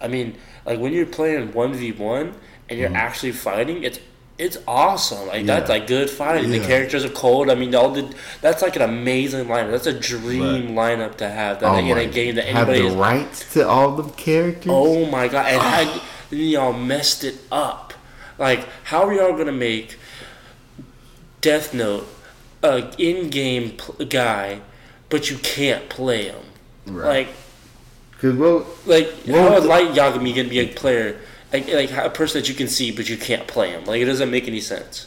I 0.00 0.08
mean, 0.08 0.36
like 0.64 0.78
when 0.78 0.92
you're 0.92 1.06
playing 1.06 1.52
one 1.52 1.74
v 1.74 1.90
one 1.92 2.34
and 2.68 2.78
you're 2.78 2.88
mm-hmm. 2.88 2.96
actually 2.96 3.32
fighting, 3.32 3.82
it's 3.82 3.98
it's 4.42 4.58
awesome. 4.66 5.28
Like 5.28 5.46
that's 5.46 5.62
Mm-hmm. 5.70 5.70
Like 5.72 5.86
good 5.86 6.10
fighting. 6.10 6.50
The 6.50 6.58
characters 6.60 7.04
are 7.04 7.10
cold. 7.10 7.48
I 7.48 7.54
mean, 7.54 7.72
all 7.74 7.90
the 7.90 8.12
that's 8.40 8.60
like 8.60 8.74
an 8.74 8.82
amazing 8.82 9.46
lineup. 9.46 9.70
That's 9.70 9.86
a 9.86 9.98
dream 9.98 10.70
lineup 10.70 11.16
to 11.18 11.28
have. 11.28 11.60
That 11.60 11.70
Oh 11.70 11.78
in 11.78 11.96
a 11.96 12.06
game 12.06 12.34
that 12.34 12.46
have 12.46 12.68
anybody 12.68 12.80
the 12.80 12.86
is 12.88 12.94
rights 12.94 13.52
to 13.54 13.68
all 13.68 13.92
the 13.94 14.10
characters. 14.14 14.72
Oh 14.74 15.06
my 15.06 15.28
god! 15.28 15.46
And 15.46 15.62
had 15.62 16.02
y'all 16.30 16.72
messed 16.72 17.22
it 17.22 17.36
up. 17.52 17.94
Like, 18.38 18.66
how 18.84 19.04
are 19.06 19.14
y'all 19.14 19.36
gonna 19.36 19.52
make 19.52 19.96
Death 21.40 21.72
Note 21.72 22.06
a 22.62 22.90
in-game 22.98 23.72
pl- 23.76 24.06
guy, 24.06 24.60
but 25.08 25.30
you 25.30 25.38
can't 25.38 25.88
play 25.88 26.24
him? 26.24 26.44
Right. 26.86 27.26
Like, 27.26 27.28
Cause 28.20 28.34
well, 28.34 28.66
like 28.86 29.12
Well, 29.26 29.50
how 29.50 29.56
is 29.56 29.62
the- 29.62 29.68
Light 29.68 29.88
Yagami 29.94 30.34
gonna 30.34 30.48
be 30.48 30.58
a 30.60 30.66
player? 30.68 31.20
Like, 31.52 31.68
like 31.68 31.90
a 31.92 32.10
person 32.10 32.40
that 32.40 32.48
you 32.48 32.54
can 32.54 32.68
see, 32.68 32.90
but 32.92 33.08
you 33.08 33.16
can't 33.16 33.46
play 33.46 33.70
him. 33.70 33.84
Like, 33.84 34.00
it 34.00 34.06
doesn't 34.06 34.30
make 34.30 34.48
any 34.48 34.60
sense. 34.60 35.06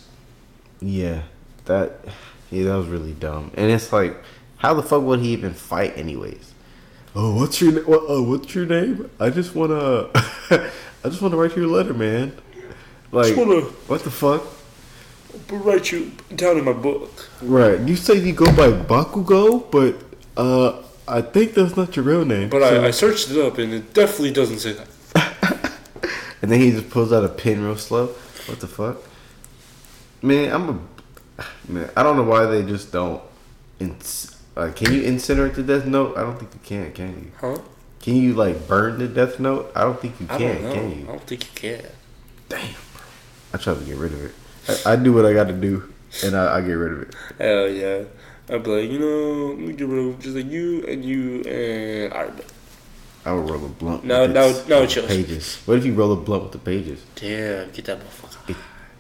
yeah, 0.81 1.23
that 1.65 1.99
yeah, 2.51 2.65
that 2.65 2.75
was 2.75 2.88
really 2.88 3.13
dumb. 3.13 3.51
And 3.55 3.71
it's 3.71 3.91
like, 3.91 4.15
how 4.58 4.73
the 4.75 4.84
fuck 4.84 5.01
would 5.01 5.19
he 5.21 5.29
even 5.34 5.53
fight 5.53 5.97
anyways? 5.97 6.53
Oh, 7.15 7.34
what's 7.36 7.60
your 7.62 7.81
what, 7.86 8.10
uh, 8.10 8.21
what's 8.21 8.53
your 8.53 8.65
name? 8.65 9.10
I 9.19 9.29
just 9.31 9.55
wanna 9.55 10.10
I 10.13 10.69
just 11.10 11.21
wanna 11.21 11.38
write 11.38 11.55
you 11.55 11.65
a 11.65 11.71
letter, 11.73 11.93
man. 11.93 12.36
Like 13.12 13.27
Just 13.27 13.38
wanna- 13.38 13.62
what 13.88 14.03
the 14.03 14.12
fuck? 14.12 14.43
But 15.47 15.58
write 15.58 15.91
you 15.91 16.12
down 16.36 16.58
in 16.58 16.63
my 16.65 16.73
book. 16.73 17.12
Right. 17.41 17.79
You 17.81 17.95
say 17.95 18.15
you 18.19 18.34
go 18.34 18.45
by 18.55 18.69
Bakugo, 18.71 19.69
but 19.71 19.95
uh 20.38 20.81
I 21.08 21.21
think 21.21 21.53
that's 21.53 21.75
not 21.77 21.95
your 21.95 22.03
real 22.05 22.25
name. 22.25 22.49
But 22.49 22.62
So- 22.62 22.84
I, 22.84 22.88
I 22.88 22.91
searched 22.91 23.31
it 23.31 23.38
up 23.43 23.58
and 23.58 23.73
it 23.73 23.93
definitely 23.93 24.31
doesn't 24.31 24.60
say 24.60 24.73
that. 24.73 24.88
And 26.45 26.51
then 26.51 26.60
he 26.60 26.69
just 26.69 26.91
pulls 26.91 27.12
out 27.12 27.25
a 27.25 27.27
pin 27.27 27.63
real 27.63 27.75
slow. 27.75 28.05
What 28.45 28.60
the 28.60 28.67
fuck? 28.67 28.97
Man, 30.21 30.53
I'm 30.53 30.69
a 30.69 30.79
man. 31.67 31.89
I 31.97 32.03
don't 32.03 32.17
know 32.17 32.21
why 32.21 32.45
they 32.45 32.62
just 32.62 32.91
don't. 32.91 33.19
Ins- 33.79 34.39
uh, 34.55 34.71
can 34.75 34.93
you 34.93 35.01
incinerate 35.01 35.55
the 35.55 35.63
death 35.63 35.88
note? 35.88 36.15
I 36.15 36.21
don't 36.21 36.38
think 36.38 36.53
you 36.53 36.60
can. 36.63 36.93
Can 36.93 37.08
you? 37.15 37.31
Huh? 37.41 37.58
Can 37.99 38.17
you 38.17 38.36
like 38.36 38.67
burn 38.67 38.99
the 38.99 39.08
death 39.08 39.39
note? 39.39 39.71
I 39.75 39.81
don't 39.86 39.99
think 39.99 40.19
you 40.19 40.27
I 40.29 40.38
can. 40.38 40.58
Can 40.71 41.08
I 41.10 41.12
don't 41.13 41.21
think 41.21 41.45
you 41.45 41.51
can. 41.55 41.89
Damn, 42.47 42.73
bro. 42.93 43.01
I 43.55 43.58
try 43.58 43.73
to 43.73 43.79
get 43.79 43.97
rid 43.97 44.13
of 44.13 44.25
it. 44.25 44.36
I, 44.86 44.91
I 44.91 44.95
do 44.97 45.13
what 45.13 45.25
I 45.25 45.34
got 45.34 45.47
to 45.47 45.53
do, 45.53 45.91
and 46.23 46.36
I, 46.36 46.58
I 46.58 46.62
get 46.62 46.73
rid 46.73 46.91
of 46.91 47.01
it. 47.01 47.15
Hell 47.39 47.69
yeah. 47.69 48.03
I'd 48.53 48.62
be 48.62 48.69
like, 48.69 48.91
you 48.91 48.99
know, 48.99 49.47
let 49.47 49.58
me 49.58 49.73
get 49.73 49.88
rid 49.88 50.13
of 50.13 50.19
just 50.19 50.36
like 50.36 50.45
you 50.45 50.86
and 50.86 51.03
you 51.03 51.41
and 51.41 52.13
Iron 52.13 52.36
Man. 52.36 52.45
I 53.25 53.33
would 53.33 53.49
roll 53.49 53.65
a 53.65 53.69
blunt. 53.69 54.03
No, 54.03 54.21
with 54.21 54.33
no, 54.35 54.51
no, 54.67 54.83
uh, 54.83 55.07
Pages. 55.07 55.55
What 55.65 55.79
if 55.79 55.85
you 55.85 55.93
roll 55.93 56.13
a 56.13 56.15
blunt 56.15 56.43
with 56.43 56.51
the 56.51 56.59
pages? 56.59 57.03
Damn, 57.15 57.71
get 57.71 57.85
that 57.85 57.99
motherfucker. 57.99 58.55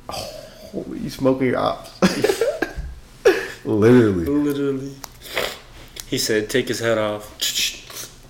Oh, 0.09 0.85
you 0.93 1.09
smoking 1.11 1.47
your 1.47 1.57
ops? 1.57 1.91
Literally. 3.65 4.25
Literally. 4.25 4.95
He 6.07 6.17
said, 6.17 6.49
take 6.49 6.67
his 6.67 6.79
head 6.79 6.97
off. 6.97 7.31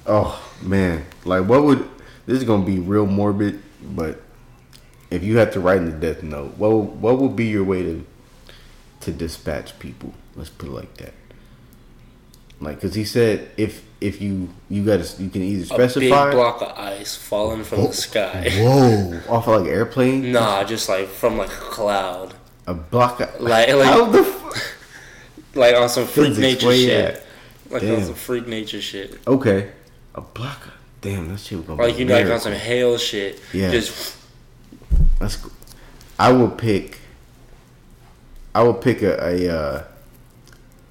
Oh 0.07 0.41
man, 0.61 1.05
like 1.23 1.45
what 1.47 1.63
would 1.63 1.89
this 2.25 2.37
is 2.37 2.43
gonna 2.43 2.65
be 2.65 2.79
real 2.79 3.05
morbid, 3.05 3.61
but 3.81 4.21
if 5.09 5.23
you 5.23 5.37
had 5.37 5.51
to 5.53 5.59
write 5.59 5.77
in 5.77 5.85
the 5.85 5.91
death 5.91 6.23
note, 6.23 6.57
what 6.57 6.69
what 6.71 7.19
would 7.19 7.35
be 7.35 7.45
your 7.45 7.63
way 7.63 7.83
to 7.83 8.05
to 9.01 9.11
dispatch 9.11 9.77
people? 9.79 10.13
Let's 10.35 10.49
put 10.49 10.69
it 10.69 10.73
like 10.73 10.95
that. 10.97 11.13
Like, 12.61 12.79
cause 12.79 12.93
he 12.95 13.03
said 13.03 13.49
if 13.57 13.83
if 14.01 14.21
you 14.21 14.49
you 14.69 14.83
got 14.85 15.03
to 15.03 15.23
you 15.23 15.29
can 15.29 15.41
either 15.41 15.65
specify 15.65 16.05
A 16.05 16.25
big 16.27 16.35
block 16.35 16.61
of 16.61 16.77
ice 16.77 17.15
falling 17.15 17.63
from 17.63 17.81
the 17.83 17.93
sky. 17.93 18.49
Whoa, 18.55 19.19
off 19.29 19.47
of 19.47 19.61
like 19.61 19.69
airplane, 19.69 20.31
Nah, 20.33 20.63
just 20.63 20.87
like 20.89 21.07
from 21.07 21.37
like 21.37 21.49
a 21.49 21.51
cloud. 21.69 22.33
a 22.67 22.73
block. 22.73 23.19
Of, 23.19 23.41
Like- 23.41 23.73
like- 23.73 23.85
how 23.85 24.05
the 24.05 24.23
fu- 24.23 24.59
Like 25.59 25.75
on 25.75 25.87
some 25.89 26.05
freak 26.07 26.37
nature 26.37 26.73
shit. 26.73 27.15
at? 27.15 27.25
Like 27.69 27.83
on 27.83 28.03
some 28.03 28.13
freak 28.15 28.47
nature 28.47 28.81
shit. 28.81 29.19
Okay, 29.27 29.71
a 30.13 30.21
block. 30.21 30.67
Of, 30.67 30.73
damn, 31.01 31.29
that 31.29 31.39
shit 31.39 31.57
was 31.59 31.67
gonna 31.67 31.81
Like 31.81 31.97
you 31.97 32.05
know, 32.05 32.15
like 32.21 32.31
on 32.31 32.39
some 32.39 32.53
hail 32.53 32.97
shit. 32.97 33.41
Yeah. 33.53 33.71
Just 33.71 34.17
That's 35.19 35.35
cool. 35.37 35.51
I 36.19 36.31
will 36.31 36.49
pick. 36.49 36.99
I 38.53 38.63
will 38.63 38.73
pick 38.73 39.01
a, 39.01 39.17
a 39.21 39.49
uh, 39.49 39.83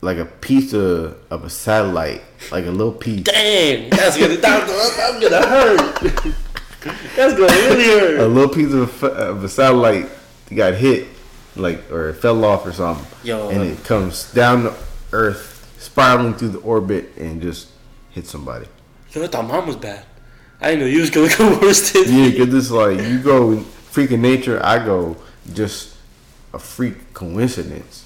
like 0.04 0.18
a 0.18 0.26
piece 0.26 0.72
of, 0.74 1.16
of 1.30 1.44
a 1.44 1.50
satellite, 1.50 2.22
like 2.52 2.66
a 2.66 2.70
little 2.70 2.92
piece. 2.92 3.22
dang, 3.22 3.88
that's 3.90 4.16
gonna 4.18 4.36
that's 4.36 5.20
gonna 5.20 5.46
hurt. 5.46 6.34
that's 7.16 7.32
gonna 7.34 7.52
really 7.52 8.16
A 8.18 8.28
little 8.28 8.54
piece 8.54 8.72
of 8.72 9.02
a, 9.02 9.06
of 9.06 9.44
a 9.44 9.48
satellite 9.48 10.08
got 10.54 10.74
hit, 10.74 11.08
like 11.56 11.90
or 11.90 12.10
it 12.10 12.14
fell 12.14 12.44
off 12.44 12.66
or 12.66 12.72
something, 12.72 13.06
Yo, 13.24 13.48
and 13.48 13.60
uh, 13.60 13.64
it 13.64 13.82
comes 13.84 14.30
down 14.32 14.64
to 14.64 14.74
Earth, 15.12 15.74
spiraling 15.78 16.34
through 16.34 16.50
the 16.50 16.58
orbit, 16.60 17.16
and 17.16 17.40
just 17.40 17.68
hit 18.10 18.26
somebody. 18.26 18.66
Yo, 19.12 19.22
I 19.24 19.26
thought 19.28 19.46
mine 19.48 19.66
was 19.66 19.76
bad. 19.76 20.04
I 20.60 20.70
didn't 20.70 20.80
know 20.80 20.86
you 20.86 21.00
was 21.00 21.10
gonna 21.10 21.34
go 21.36 21.58
worse 21.62 21.92
than 21.92 22.04
Yeah, 22.04 22.28
me. 22.28 22.36
cause 22.36 22.52
it's 22.54 22.70
like 22.70 22.98
you 23.00 23.20
go 23.22 23.56
freaking 23.90 24.20
nature, 24.20 24.60
I 24.62 24.84
go 24.84 25.16
just 25.54 25.96
a 26.52 26.58
freak 26.58 27.14
coincidence. 27.14 28.03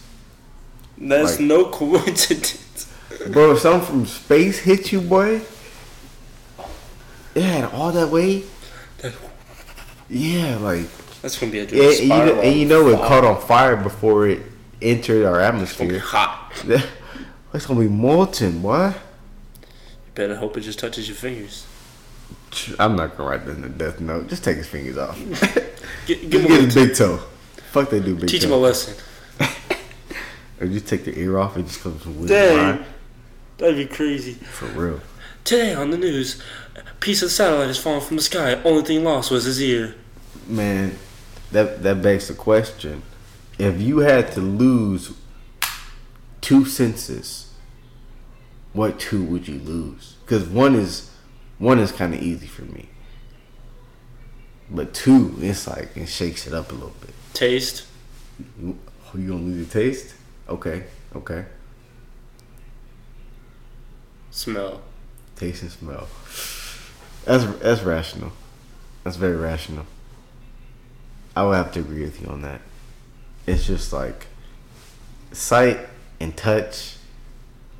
That's 1.00 1.32
like- 1.38 1.40
no 1.40 1.66
coincidence. 1.66 2.92
Bro, 3.30 3.52
if 3.52 3.60
something 3.60 3.86
from 3.86 4.06
space 4.06 4.58
hit 4.60 4.92
you, 4.92 5.00
boy, 5.00 5.40
it 7.34 7.42
had 7.42 7.64
all 7.72 7.90
that 7.92 8.08
weight. 8.08 8.46
Yeah, 10.10 10.56
like 10.56 10.86
That's 11.22 11.38
gonna 11.38 11.52
be 11.52 11.58
a 11.60 11.64
yeah, 11.64 11.90
and, 11.90 12.00
you 12.00 12.08
know, 12.08 12.40
and 12.40 12.56
you 12.58 12.66
know 12.66 12.88
it 12.88 12.96
caught 12.98 13.24
on 13.24 13.40
fire 13.42 13.76
before 13.76 14.26
it 14.28 14.42
entered 14.80 15.26
our 15.26 15.40
It's 15.60 15.76
gonna 15.76 15.90
be 15.90 15.96
atmosphere. 15.96 15.98
hot. 15.98 16.52
It's 17.54 17.64
gonna 17.64 17.80
be 17.80 17.88
molten, 17.88 18.60
boy. 18.60 18.88
You 18.88 18.92
better 20.14 20.36
hope 20.36 20.58
it 20.58 20.60
just 20.60 20.78
touches 20.78 21.08
your 21.08 21.16
fingers. 21.16 21.66
I'm 22.78 22.94
not 22.94 23.16
gonna 23.16 23.28
write 23.30 23.46
that 23.46 23.52
in 23.52 23.62
the 23.62 23.70
death 23.70 24.00
note. 24.00 24.28
Just 24.28 24.44
take 24.44 24.58
his 24.58 24.66
fingers 24.66 24.98
off. 24.98 25.18
Get, 26.06 26.20
Just 26.20 26.30
give 26.30 26.30
get 26.30 26.50
him 26.50 26.64
his 26.66 26.74
big 26.74 26.94
toe. 26.94 27.16
Fuck 27.72 27.88
they 27.88 28.00
do 28.00 28.14
big 28.16 28.28
teach 28.28 28.44
him 28.44 28.52
a 28.52 28.56
lesson. 28.56 28.94
Or 30.60 30.66
just 30.66 30.88
take 30.88 31.04
the 31.04 31.16
ear 31.18 31.38
off 31.38 31.56
and 31.56 31.66
just 31.66 31.82
comes 31.82 32.02
some 32.02 32.18
weird 32.18 32.28
Dang, 32.28 32.84
that'd 33.58 33.76
be 33.76 33.86
crazy. 33.86 34.34
For 34.34 34.66
real. 34.66 35.00
Today 35.44 35.72
on 35.72 35.90
the 35.90 35.96
news, 35.96 36.42
a 36.76 36.94
piece 37.00 37.22
of 37.22 37.30
satellite 37.30 37.68
has 37.68 37.78
fallen 37.78 38.00
from 38.00 38.16
the 38.16 38.22
sky. 38.22 38.54
Only 38.64 38.82
thing 38.82 39.04
lost 39.04 39.30
was 39.30 39.44
his 39.44 39.62
ear. 39.62 39.94
Man, 40.46 40.98
that 41.52 41.82
that 41.82 42.02
begs 42.02 42.28
the 42.28 42.34
question: 42.34 43.02
If 43.58 43.80
you 43.80 43.98
had 43.98 44.32
to 44.32 44.40
lose 44.40 45.12
two 46.40 46.64
senses, 46.64 47.52
what 48.72 48.98
two 48.98 49.24
would 49.24 49.48
you 49.48 49.58
lose? 49.60 50.16
Because 50.24 50.48
one 50.48 50.74
is 50.74 51.10
one 51.58 51.78
is 51.78 51.92
kind 51.92 52.14
of 52.14 52.22
easy 52.22 52.46
for 52.46 52.62
me, 52.62 52.88
but 54.70 54.92
two, 54.92 55.34
it's 55.40 55.66
like 55.66 55.96
it 55.96 56.08
shakes 56.08 56.46
it 56.46 56.52
up 56.52 56.72
a 56.72 56.74
little 56.74 56.94
bit. 57.00 57.14
Taste. 57.32 57.86
You, 58.60 58.78
you 59.14 59.28
gonna 59.28 59.42
lose 59.42 59.56
your 59.56 59.66
taste? 59.66 60.14
Okay, 60.48 60.84
okay. 61.14 61.44
Smell. 64.30 64.80
Taste 65.36 65.62
and 65.62 65.70
smell. 65.70 66.08
That's 67.24 67.44
that's 67.60 67.82
rational. 67.82 68.32
That's 69.04 69.16
very 69.16 69.36
rational. 69.36 69.86
I 71.36 71.44
would 71.44 71.56
have 71.56 71.72
to 71.72 71.80
agree 71.80 72.02
with 72.02 72.20
you 72.20 72.28
on 72.28 72.42
that. 72.42 72.60
It's 73.46 73.66
just 73.66 73.92
like 73.92 74.26
sight 75.32 75.78
and 76.20 76.36
touch. 76.36 76.96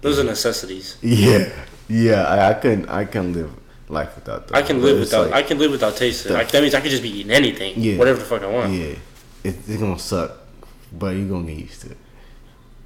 Those 0.01 0.19
are 0.19 0.25
necessities. 0.25 0.97
Yeah, 1.03 1.51
yeah. 1.89 2.23
I, 2.25 2.51
I 2.51 2.55
couldn't. 2.55 2.89
I 2.89 3.05
couldn't 3.05 3.33
live 3.33 3.51
life 3.89 4.15
without 4.15 4.49
that. 4.49 4.57
I 4.57 4.63
can 4.63 4.81
live 4.83 4.99
without. 5.01 5.33
I 5.33 5.43
can 5.43 5.59
live 5.59 5.71
without 5.71 5.97
tasting. 5.97 6.33
the- 6.33 6.39
Like, 6.39 6.51
that 6.51 6.63
means 6.63 6.75
I 6.75 6.81
can 6.81 6.91
just 6.91 7.03
be 7.03 7.11
eating 7.21 7.33
anything, 7.33 7.75
Yeah. 7.77 7.97
whatever 7.99 8.19
the 8.19 8.25
fuck 8.25 8.43
I 8.43 8.47
want. 8.47 8.73
Yeah, 8.73 8.85
it, 9.45 9.57
it's 9.67 9.77
gonna 9.77 9.99
suck, 9.99 10.33
but 10.93 11.17
you're 11.17 11.29
gonna 11.29 11.47
get 11.47 11.57
used 11.59 11.81
to 11.83 11.91
it. 11.91 11.97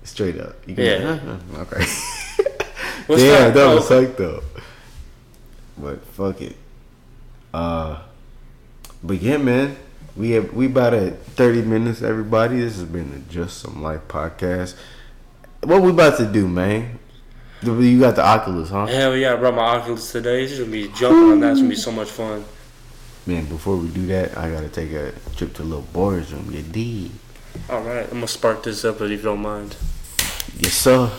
Straight 0.05 0.39
up. 0.41 0.57
You 0.67 0.75
can, 0.75 0.85
Yeah. 0.85 1.39
okay. 1.61 1.85
What's 3.07 3.23
yeah, 3.23 3.49
that? 3.49 3.55
that 3.55 3.67
Oh, 3.67 3.77
was 3.77 3.89
suck 3.89 4.17
though. 4.17 4.43
But 5.79 6.05
fuck 6.07 6.41
it. 6.41 6.57
Uh, 7.53 8.01
but 9.03 9.21
yeah, 9.21 9.37
man, 9.39 9.77
we 10.17 10.31
have 10.33 10.53
we 10.53 10.67
about 10.67 10.95
at 10.95 11.23
thirty 11.25 11.63
minutes. 11.63 12.03
Everybody, 12.03 12.61
this 12.61 12.77
has 12.77 12.85
been 12.85 13.11
the 13.11 13.19
JustSumLife 13.35 14.03
podcast. 14.03 14.75
What 15.63 15.83
we 15.83 15.91
about 15.91 16.19
to 16.19 16.27
do, 16.27 16.49
man? 16.49 16.99
You 17.63 18.01
got 18.01 18.17
the 18.17 18.25
Oculus, 18.27 18.71
huh? 18.71 18.87
Hell 18.87 19.17
yeah! 19.17 19.35
I 19.35 19.37
brought 19.37 19.55
my 19.55 19.63
Oculus 19.63 20.11
today. 20.11 20.43
It's 20.45 20.59
gonna 20.59 20.71
be 20.71 20.89
jumping 20.89 21.33
on 21.33 21.41
that. 21.41 21.53
It's 21.53 21.61
gonna 21.61 21.69
be 21.71 21.77
so 21.77 21.93
much 21.93 22.09
fun. 22.11 22.45
Man, 23.25 23.45
before 23.47 23.77
we 23.77 23.89
do 23.89 24.05
that, 24.07 24.37
I 24.37 24.51
gotta 24.51 24.69
take 24.69 24.91
a 24.93 25.13
trip 25.37 25.55
to 25.55 25.63
a 25.63 25.65
little 25.65 25.87
boys 25.93 26.33
room. 26.33 26.51
You 26.53 26.63
D. 26.63 27.11
All 27.71 27.83
right, 27.83 28.05
I'm 28.05 28.15
gonna 28.15 28.29
spark 28.29 28.63
this 28.65 28.85
up 28.85 29.01
if 29.01 29.11
you 29.11 29.17
don't 29.19 29.41
mind. 29.43 29.77
Yes, 30.59 30.75
sir. 30.75 31.11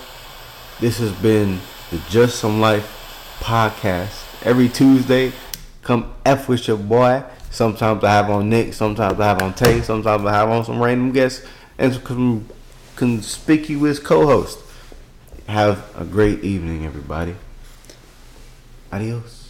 This 0.80 1.00
has 1.00 1.12
been 1.12 1.60
the 1.90 1.98
JustSumLife 1.98 2.86
podcast. 3.40 4.24
Every 4.44 4.70
Tuesday, 4.70 5.32
come 5.82 6.14
F 6.26 6.48
with 6.48 6.68
your 6.68 6.78
boy. 6.78 7.24
Sometimes 7.50 8.04
I 8.04 8.12
have 8.12 8.30
on 8.30 8.50
Nick, 8.50 8.74
sometimes 8.74 9.20
I 9.20 9.26
have 9.26 9.42
on 9.42 9.54
Tay, 9.54 9.82
sometimes 9.82 10.26
I 10.26 10.34
have 10.34 10.50
on 10.50 10.66
some 10.66 10.82
random 10.82 11.12
guests 11.12 11.46
and 11.78 11.94
some 11.94 12.48
conspicuous 12.96 14.00
co 14.00 14.26
host. 14.26 14.60
Have 15.48 15.84
a 15.96 16.06
great 16.06 16.44
evening, 16.44 16.86
everybody. 16.86 17.36
Adios. 18.92 19.43